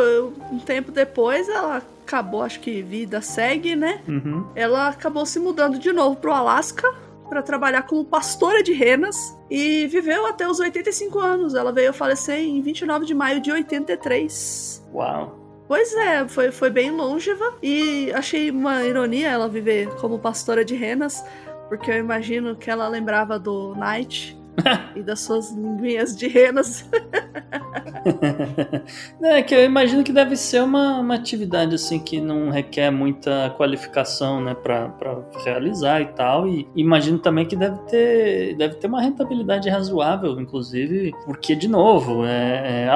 [0.52, 4.00] um tempo depois, ela acabou, acho que vida segue, né?
[4.06, 4.44] Uhum.
[4.54, 6.92] Ela acabou se mudando de novo pro Alasca
[7.30, 11.54] para trabalhar como pastora de renas e viveu até os 85 anos.
[11.54, 14.86] Ela veio a falecer em 29 de maio de 83.
[14.92, 15.38] Uau.
[15.68, 20.74] Pois é, foi, foi bem longeva e achei uma ironia ela viver como pastora de
[20.74, 21.24] renas,
[21.68, 24.39] porque eu imagino que ela lembrava do Night
[24.96, 26.88] e das suas linguinhas de renas.
[29.22, 33.54] é que eu imagino que deve ser uma, uma atividade assim que não requer muita
[33.56, 36.48] qualificação, né, para realizar e tal.
[36.48, 42.24] E imagino também que deve ter, deve ter uma rentabilidade razoável, inclusive, porque de novo,
[42.24, 42.88] é, é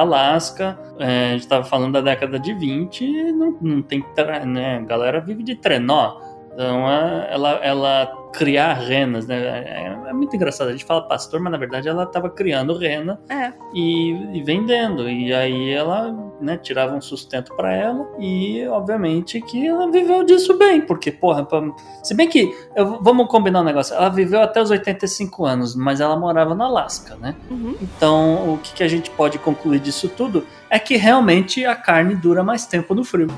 [0.99, 4.03] é, a gente estava falando da década de 20, não, não tem,
[4.47, 6.17] né, a galera vive de trenó.
[6.55, 9.35] Então ela, ela criar renas, né?
[9.45, 10.69] É, é muito engraçado.
[10.69, 13.51] A gente fala pastor, mas na verdade ela estava criando rena É.
[13.73, 15.09] e, e vendendo.
[15.09, 20.57] E aí ela né, tirava um sustento para ela e, obviamente, que ela viveu disso
[20.57, 20.79] bem.
[20.81, 21.61] Porque, porra, pra-
[22.03, 25.99] se bem que, eu- vamos combinar um negócio, ela viveu até os 85 anos, mas
[25.99, 27.35] ela morava no Alasca, né?
[27.51, 27.75] Uhum.
[27.81, 32.15] Então, o que, que a gente pode concluir disso tudo é que realmente a carne
[32.15, 33.27] dura mais tempo no frio.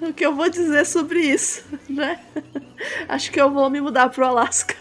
[0.00, 2.20] O que eu vou dizer sobre isso, né?
[3.08, 4.74] Acho que eu vou me mudar pro Alasca.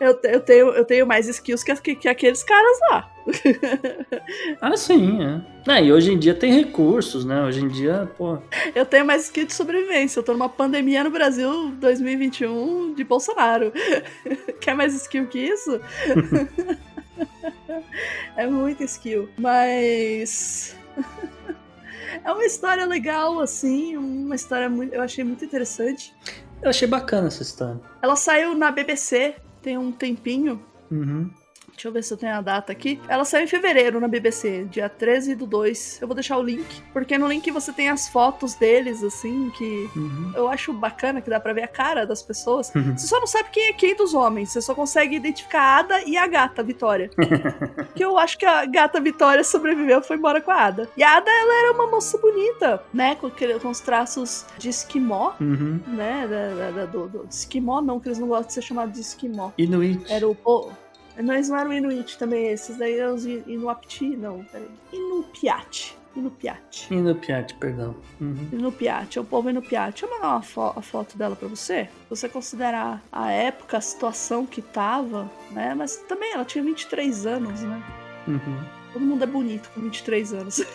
[0.00, 3.10] eu, eu tenho, eu tenho mais skills que, que, que aqueles caras lá.
[4.60, 5.40] Ah, sim, é.
[5.74, 7.42] É, E hoje em dia tem recursos, né?
[7.44, 8.38] Hoje em dia, pô.
[8.74, 10.18] Eu tenho mais skill de sobrevivência.
[10.18, 13.72] Eu tô numa pandemia no Brasil 2021 de Bolsonaro.
[14.60, 15.80] Quer mais skill que isso?
[18.36, 19.28] é muito skill.
[19.38, 20.76] Mas.
[22.24, 23.96] é uma história legal, assim.
[23.96, 24.94] Uma história muito.
[24.94, 26.14] Eu achei muito interessante.
[26.62, 27.80] Eu achei bacana essa história.
[28.00, 30.60] Ela saiu na BBC tem um tempinho.
[30.90, 31.30] Uhum.
[31.72, 33.00] Deixa eu ver se eu tenho a data aqui.
[33.08, 35.98] Ela saiu em fevereiro na BBC, dia 13 do 2.
[36.00, 39.90] Eu vou deixar o link, porque no link você tem as fotos deles, assim, que
[39.96, 40.32] Uhum.
[40.36, 42.72] eu acho bacana, que dá pra ver a cara das pessoas.
[42.74, 42.96] Uhum.
[42.96, 46.02] Você só não sabe quem é quem dos homens, você só consegue identificar a Ada
[46.06, 47.10] e a gata Vitória.
[47.96, 50.88] que eu acho que a gata Vitória sobreviveu e foi embora com a Ada.
[50.96, 55.32] E a Ada, ela era uma moça bonita, né, com, com os traços de esquimó.
[55.40, 55.80] Uhum.
[55.88, 58.94] Né, da, da- da- do, do- esquimó não, que eles não gostam de ser chamados
[58.94, 59.50] de esquimó.
[59.58, 60.04] Inuit.
[60.12, 60.36] Era o.
[60.44, 60.70] o
[61.16, 64.68] eles não eram Inuit também, esses daí eram os Inuapti, não, peraí.
[64.92, 65.96] Inupiat.
[66.14, 66.88] Inupiat.
[66.92, 67.96] Inupiat, perdão.
[68.20, 68.48] Uhum.
[68.52, 69.92] Inupiat, é o povo Inupiat.
[69.92, 71.84] Deixa eu mandar uma fo- a foto dela pra você.
[71.84, 75.74] Se você considerar a época, a situação que tava, né?
[75.74, 77.82] Mas também ela tinha 23 anos, né?
[78.28, 78.58] Uhum.
[78.92, 80.60] Todo mundo é bonito com 23 anos.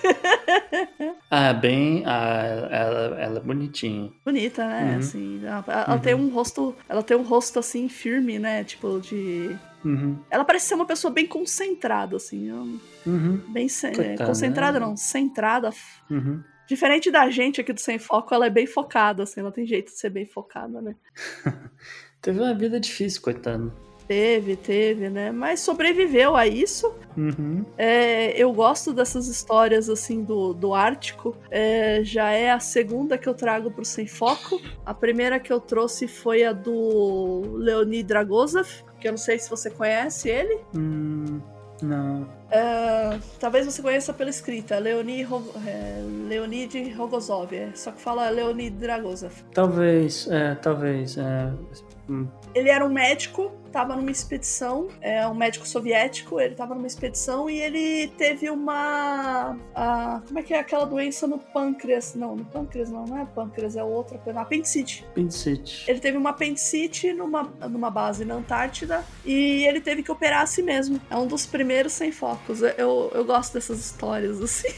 [1.30, 2.04] Ah, bem.
[2.06, 4.12] Ah, ela, ela é bonitinha.
[4.26, 4.92] Bonita, né?
[4.94, 5.00] Uhum.
[5.00, 6.00] Assim, ela, ela Uhum.
[6.00, 6.76] tem um rosto.
[6.88, 8.64] Ela tem um rosto assim, firme, né?
[8.64, 9.56] Tipo, de.
[9.88, 10.20] Uhum.
[10.30, 12.52] Ela parece ser uma pessoa bem concentrada, assim.
[12.52, 13.38] um- Uhum.
[13.48, 14.86] Bem Coitada, concentrada, né?
[14.86, 15.70] não, centrada.
[16.10, 16.44] Uhum.
[16.68, 19.92] Diferente da gente aqui do Sem Foco, ela é bem focada, assim, ela tem jeito
[19.94, 20.96] de ser bem focada, né?
[22.22, 23.72] Teve uma vida difícil, coitado.
[24.08, 25.32] Teve, teve, né?
[25.32, 26.94] Mas sobreviveu a isso.
[27.18, 27.66] Uhum.
[27.78, 31.36] É, eu gosto dessas histórias, assim, do, do Ártico.
[31.52, 34.62] É, já é a segunda que eu trago pro Sem Foco.
[34.86, 38.70] A primeira que eu trouxe foi a do Leonid Dragozov,
[39.00, 40.60] que eu não sei se você conhece ele.
[40.76, 41.40] Hum,
[41.82, 42.28] não.
[42.50, 45.28] É, talvez você conheça pela escrita, Leonid,
[45.66, 49.34] é, Leonid Rogozov, é, só que fala Leonid Dragozov.
[49.54, 51.18] Talvez, é, talvez.
[51.18, 51.52] É.
[52.56, 57.50] Ele era um médico, estava numa expedição, é um médico soviético, ele estava numa expedição
[57.50, 59.56] e ele teve uma.
[59.76, 62.16] a- como é que é aquela doença no pâncreas?
[62.16, 64.40] Não, no pâncreas não, não é pâncreas, é outra coisa.
[64.42, 65.06] Apendicite.
[65.14, 65.86] Pincite.
[65.90, 70.48] Ele teve uma apendicite numa, numa base na Antártida e ele teve que operar a
[70.48, 71.00] si mesmo.
[71.10, 72.62] É um dos primeiros sem focos.
[72.62, 74.70] Eu, eu gosto dessas histórias, assim,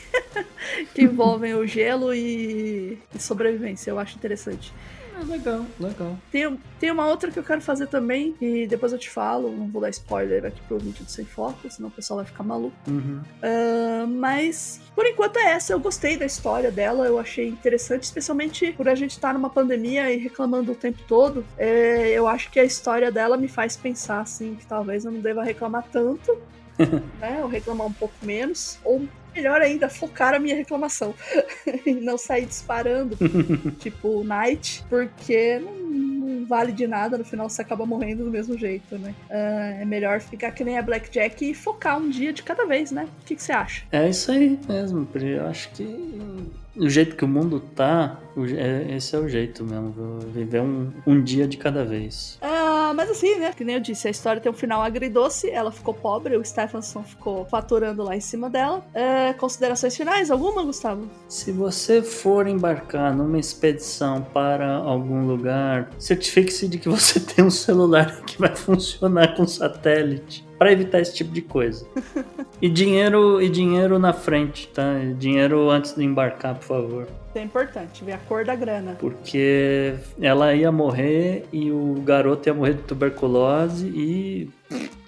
[0.93, 3.91] que envolvem o gelo e, e sobrevivência.
[3.91, 4.73] Eu acho interessante.
[5.19, 6.17] Ah, legal, legal.
[6.31, 9.67] Tem, tem uma outra que eu quero fazer também, e depois eu te falo, não
[9.67, 12.75] vou dar spoiler aqui pro vídeo do Sem Foco, senão o pessoal vai ficar maluco.
[12.87, 13.21] Uhum.
[13.41, 15.73] Ah, mas, por enquanto é essa.
[15.73, 20.11] Eu gostei da história dela, eu achei interessante, especialmente por a gente estar numa pandemia
[20.11, 21.45] e reclamando o tempo todo.
[21.57, 25.19] É, eu acho que a história dela me faz pensar, assim, que talvez eu não
[25.19, 26.37] deva reclamar tanto,
[27.19, 27.39] né?
[27.41, 29.05] Ou reclamar um pouco menos, ou
[29.39, 31.15] melhor ainda, focar a minha reclamação
[31.85, 33.17] e não sair disparando,
[33.79, 38.57] tipo Night, porque não, não vale de nada, no final você acaba morrendo do mesmo
[38.57, 39.15] jeito, né?
[39.29, 42.91] Ah, é melhor ficar que nem a Blackjack e focar um dia de cada vez,
[42.91, 43.07] né?
[43.21, 43.83] O que, que você acha?
[43.91, 45.07] É isso aí mesmo.
[45.15, 48.19] Eu acho que do jeito que o mundo tá,
[48.57, 50.19] é- esse é o jeito mesmo.
[50.33, 52.37] Viver um, um dia de cada vez.
[52.41, 53.51] Ah, mas assim, né?
[53.53, 57.03] Que nem eu disse, a história tem um final agridoce, ela ficou pobre, o Stephenson
[57.03, 58.85] ficou faturando lá em cima dela.
[58.95, 60.31] Ah, considerações finais?
[60.31, 61.09] Alguma, Gustavo?
[61.27, 67.51] Se você for embarcar numa expedição para algum lugar, certifique-se de que você tem um
[67.51, 71.85] celular que vai funcionar com satélite para evitar esse tipo de coisa.
[72.61, 74.99] E dinheiro e dinheiro na frente, tá?
[75.01, 77.03] E Dinheiro antes de embarcar, por favor.
[77.29, 78.97] Isso é importante, ver a cor da grana.
[78.99, 84.49] Porque ela ia morrer e o garoto ia morrer de tuberculose e.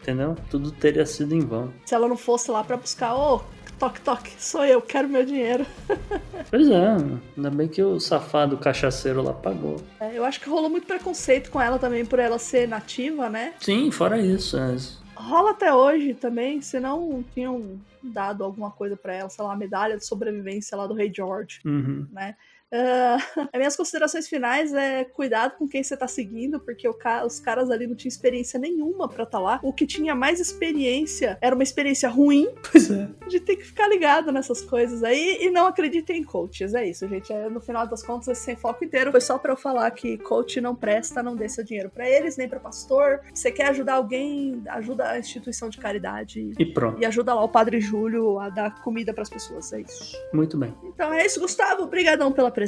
[0.02, 0.38] Entendeu?
[0.50, 1.74] Tudo teria sido em vão.
[1.86, 3.42] Se ela não fosse lá pra buscar, ô,
[3.78, 5.66] toque, toque, sou eu, quero meu dinheiro.
[6.50, 6.98] Pois é,
[7.38, 9.78] ainda bem que o safado cachaceiro lá pagou.
[10.02, 13.54] É, eu acho que rolou muito preconceito com ela também por ela ser nativa, né?
[13.62, 14.58] Sim, fora isso.
[14.58, 14.76] é.
[15.16, 19.98] Rola até hoje também, senão tinham dado alguma coisa para ela, sei lá, uma medalha
[19.98, 22.08] de sobrevivência lá do Rei George, Uhum.
[22.12, 22.36] né?
[22.72, 23.20] Uh,
[23.52, 27.70] as minhas considerações finais é cuidado com quem você tá seguindo, porque ca os caras
[27.70, 29.60] ali não tinham experiência nenhuma para estar tá lá.
[29.62, 32.48] O que tinha mais experiência era uma experiência ruim.
[32.72, 33.10] Pois é.
[33.28, 36.74] De ter que ficar ligado nessas coisas aí e não acreditem em coaches.
[36.74, 37.34] É isso, gente.
[37.34, 40.18] É, no final das contas, esse sem foco inteiro foi só para eu falar que
[40.20, 43.20] coach não presta, não dê seu dinheiro para eles, nem para pastor.
[43.34, 46.54] Você quer ajudar alguém, ajuda a instituição de caridade.
[46.58, 47.02] E pronto.
[47.02, 49.74] E ajuda lá o Padre Júlio a dar comida para as pessoas.
[49.74, 50.18] É isso.
[50.34, 50.74] Muito bem.
[50.86, 51.84] Então é isso, Gustavo.
[51.84, 52.61] Obrigadão pela presença.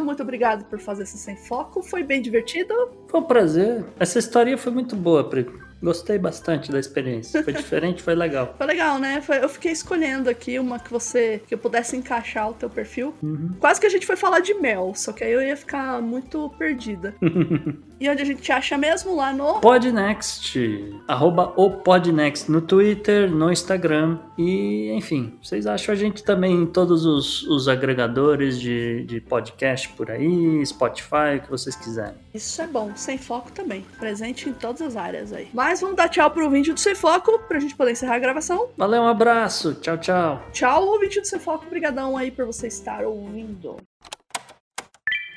[0.00, 1.82] Muito obrigado por fazer esse sem foco.
[1.82, 2.74] Foi bem divertido.
[3.08, 3.84] Foi um prazer.
[3.98, 5.46] Essa história foi muito boa, Pri.
[5.82, 7.42] Gostei bastante da experiência.
[7.42, 8.54] Foi diferente, foi legal.
[8.56, 9.20] Foi legal, né?
[9.20, 13.14] Foi, eu fiquei escolhendo aqui uma que você que eu pudesse encaixar o teu perfil.
[13.22, 13.50] Uhum.
[13.58, 16.50] Quase que a gente foi falar de mel, só que aí eu ia ficar muito
[16.58, 17.14] perdida.
[18.00, 19.14] e onde a gente acha mesmo?
[19.14, 20.56] Lá no Podnext,
[21.08, 26.66] arroba o Podnext no Twitter, no Instagram e enfim, vocês acham a gente também em
[26.66, 32.14] todos os, os agregadores de, de podcast por aí, Spotify, o que vocês quiserem.
[32.34, 35.48] Isso é bom, sem foco também, presente em todas as áreas aí.
[35.52, 38.70] Mas vamos dar tchau pro ouvinte do Sem Foco, pra gente poder encerrar a gravação.
[38.78, 40.42] Valeu, um abraço, tchau, tchau.
[40.52, 43.76] Tchau, ouvinte do Sem Foco, brigadão aí por você estar ouvindo.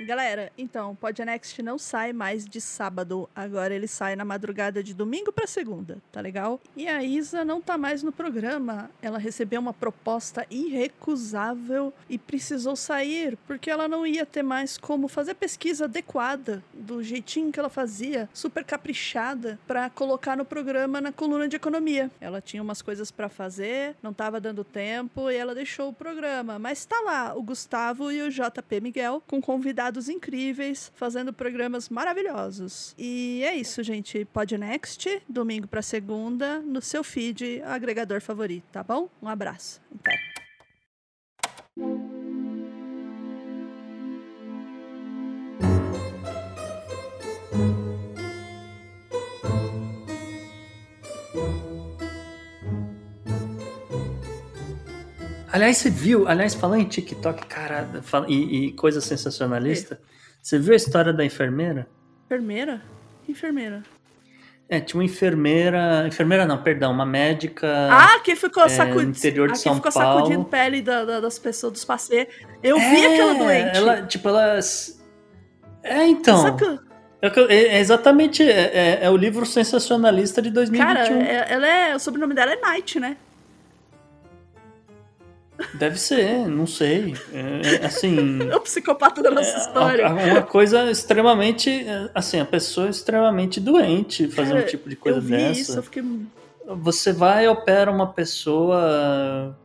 [0.04, 3.30] Galera, então, o Podnext não sai mais de sábado.
[3.34, 6.60] Agora ele sai na madrugada de domingo para segunda, tá legal?
[6.76, 8.91] E a Isa não tá mais no programa.
[9.01, 15.08] Ela recebeu uma proposta irrecusável e precisou sair porque ela não ia ter mais como
[15.08, 21.14] fazer pesquisa adequada do jeitinho que ela fazia, super caprichada, para colocar no programa na
[21.14, 22.12] coluna de economia.
[22.20, 26.60] Ela tinha umas coisas para fazer, não tava dando tempo e ela deixou o programa.
[26.60, 32.93] Mas tá lá o Gustavo e o JP Miguel com convidados incríveis, fazendo programas maravilhosos.
[32.97, 34.25] E é isso, gente.
[34.25, 39.09] Podnext, domingo para segunda, no seu feed, agregador favorito, tá bom?
[39.21, 39.81] Um abraço.
[39.99, 40.33] Até.
[55.54, 57.88] Aliás, você viu, aliás, falando em TikTok, cara,
[58.28, 60.01] e, e coisa sensacionalista,
[60.41, 61.88] você viu a história da enfermeira?
[62.26, 62.82] Enfermeira?
[63.30, 63.84] Enfermeira.
[64.68, 66.06] É, tinha uma enfermeira.
[66.08, 67.68] Enfermeira não, perdão, uma médica.
[67.91, 69.04] Ah, que ficou é, sacudindo.
[69.04, 70.20] no interior de ah, São que ficou Paulo.
[70.22, 72.28] sacudindo pele da- da- das pessoas, dos passeios.
[72.64, 73.78] Eu vi É, aquela doente.
[73.78, 74.58] Ela, tipo, ela.
[75.84, 76.41] É, então.
[76.41, 76.80] Saca?
[77.22, 78.41] É, que é- é exatamente.
[78.41, 80.95] É, é- é o livro sensacionalista de 2021.
[81.20, 81.95] Cara, é- ela é.
[81.95, 83.18] O sobrenome dela é Night, né?
[85.74, 87.16] Deve ser, não sei.
[87.34, 88.39] É, é, assim.
[88.51, 90.05] É o psicopata da nossa história.
[90.07, 91.70] a- a- Uma coisa extremamente.
[91.70, 95.59] é, Assim, a pessoa é extremamente doente fazer um tipo de coisa eu vi dessa.
[95.61, 96.03] isso, eu fiquei.
[96.66, 99.57] Você vai e opera uma pessoa,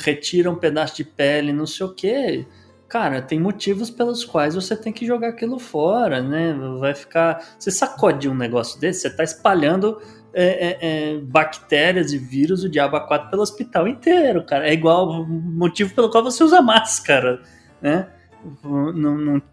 [0.00, 2.46] retira um pedaço de pele, não sei o quê.
[2.88, 6.54] Cara, tem motivos pelos quais você tem que jogar aquilo fora, né?
[6.78, 7.42] Vai ficar.
[7.58, 9.98] Você sacode um negócio desse, você tá espalhando
[10.34, 14.68] é, é, é, bactérias e vírus, o diabo a quatro pelo hospital inteiro, cara.
[14.68, 17.42] É igual motivo pelo qual você usa máscara,
[17.80, 18.08] né?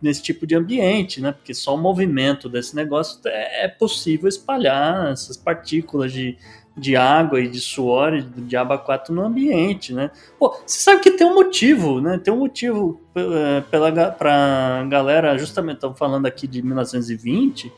[0.01, 1.31] Nesse tipo de ambiente, né?
[1.31, 6.37] Porque só o movimento desse negócio é, é possível espalhar essas partículas de,
[6.75, 10.09] de água e de suor e do diabo a quatro no ambiente, né?
[10.39, 12.17] Pô, você sabe que tem um motivo, né?
[12.17, 17.71] Tem um motivo eh, pela, pra galera, justamente estamos falando aqui de 1920,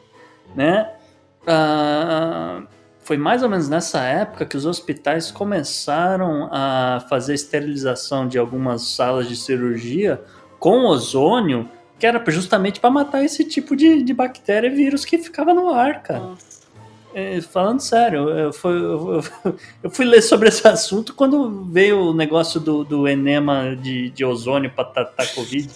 [0.55, 0.93] né?
[1.45, 2.63] Ah,
[3.11, 8.83] foi mais ou menos nessa época que os hospitais começaram a fazer esterilização de algumas
[8.83, 10.23] salas de cirurgia
[10.57, 15.17] com ozônio, que era justamente para matar esse tipo de, de bactéria e vírus que
[15.17, 16.21] ficava no ar, cara.
[16.21, 16.61] Nossa.
[17.13, 19.21] É, falando sério, eu fui, eu,
[19.83, 24.23] eu fui ler sobre esse assunto quando veio o negócio do, do enema de, de
[24.23, 25.69] ozônio para tratar Covid.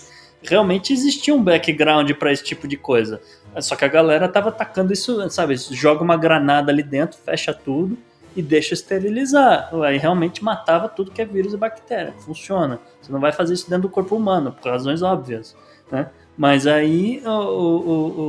[0.47, 3.21] Realmente existia um background para esse tipo de coisa.
[3.59, 5.55] Só que a galera tava atacando isso, sabe?
[5.71, 7.97] Joga uma granada ali dentro, fecha tudo
[8.35, 9.69] e deixa esterilizar.
[9.83, 12.13] Aí realmente matava tudo que é vírus e bactéria.
[12.19, 12.79] Funciona.
[13.01, 15.55] Você não vai fazer isso dentro do corpo humano, por razões óbvias.
[15.91, 16.09] Né?
[16.37, 18.21] Mas aí o, o,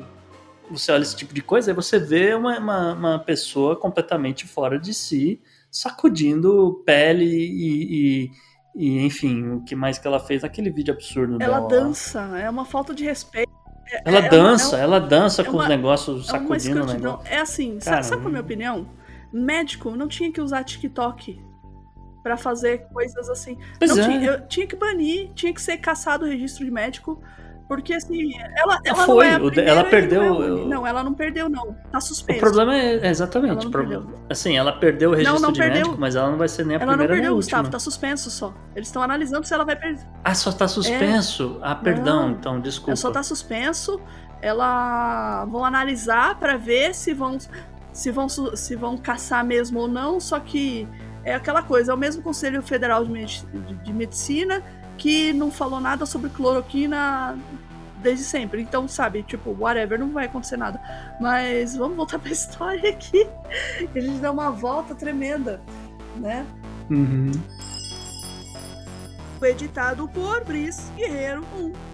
[0.00, 0.04] o-
[0.70, 4.78] você olha esse tipo de coisa, aí você vê uma, uma, uma pessoa completamente fora
[4.78, 5.40] de si,
[5.70, 8.30] sacudindo pele e, e-
[8.74, 12.48] e, enfim, o que mais que ela fez naquele vídeo absurdo Ela dela dança, é
[12.48, 13.50] uma falta de respeito.
[13.92, 16.76] É- Ela é uma- dança, é ela dança é com uma- os negócios É sacudindo
[16.80, 17.12] o escrotidão.
[17.12, 17.32] negócio.
[17.32, 18.44] É assim, Cara, sabe, qual é a minha hum.
[18.44, 18.86] opinião?
[19.32, 21.40] Médico não tinha que usar TikTok
[22.22, 23.58] pra fazer coisas assim.
[23.78, 24.06] Pois não é.
[24.08, 27.20] tinha, eu tinha que banir, tinha que ser caçado o registro de médico,
[27.70, 30.66] Porque assim, ela, ela Foi, não é o primeira ela e não é perdeu-.
[30.66, 31.72] Não, ela não perdeu, não.
[31.92, 32.40] Tá O suspenso.
[32.40, 33.64] problema é é Ela exatamente.
[33.64, 34.12] não pro- perdeu.
[34.28, 35.76] Assim, ela perdeu o registro não de perdeu.
[35.82, 37.58] médico, mas ela não vai ser nem a Ela não primeira nem a perdeu, última.
[37.58, 38.52] Gustavo, tá suspenso só.
[38.74, 40.04] Eles estão analisando se ela vai perder.
[40.24, 41.60] Ah, só tá suspenso?
[41.62, 42.30] Ah, perdão, Não.
[42.32, 42.90] então, desculpa.
[42.90, 44.00] Ela só tá suspenso.
[44.42, 47.38] Ela vão analisar pra ver se vão
[47.92, 50.88] se vão se vão caçar mesmo ou não, só que
[51.24, 54.62] é aquela coisa, é o mesmo Conselho Federal de- de Medicina
[55.00, 57.36] que não falou nada sobre cloroquina
[58.02, 58.60] desde sempre.
[58.60, 60.78] Então, sabe, tipo, whatever, não vai acontecer nada.
[61.18, 63.26] Mas vamos voltar pra história aqui.
[63.92, 65.62] que A gente dá uma volta tremenda,
[66.16, 66.46] né?
[66.90, 67.32] Uhum.
[69.42, 71.89] Editado por Brice Guerreiro 1.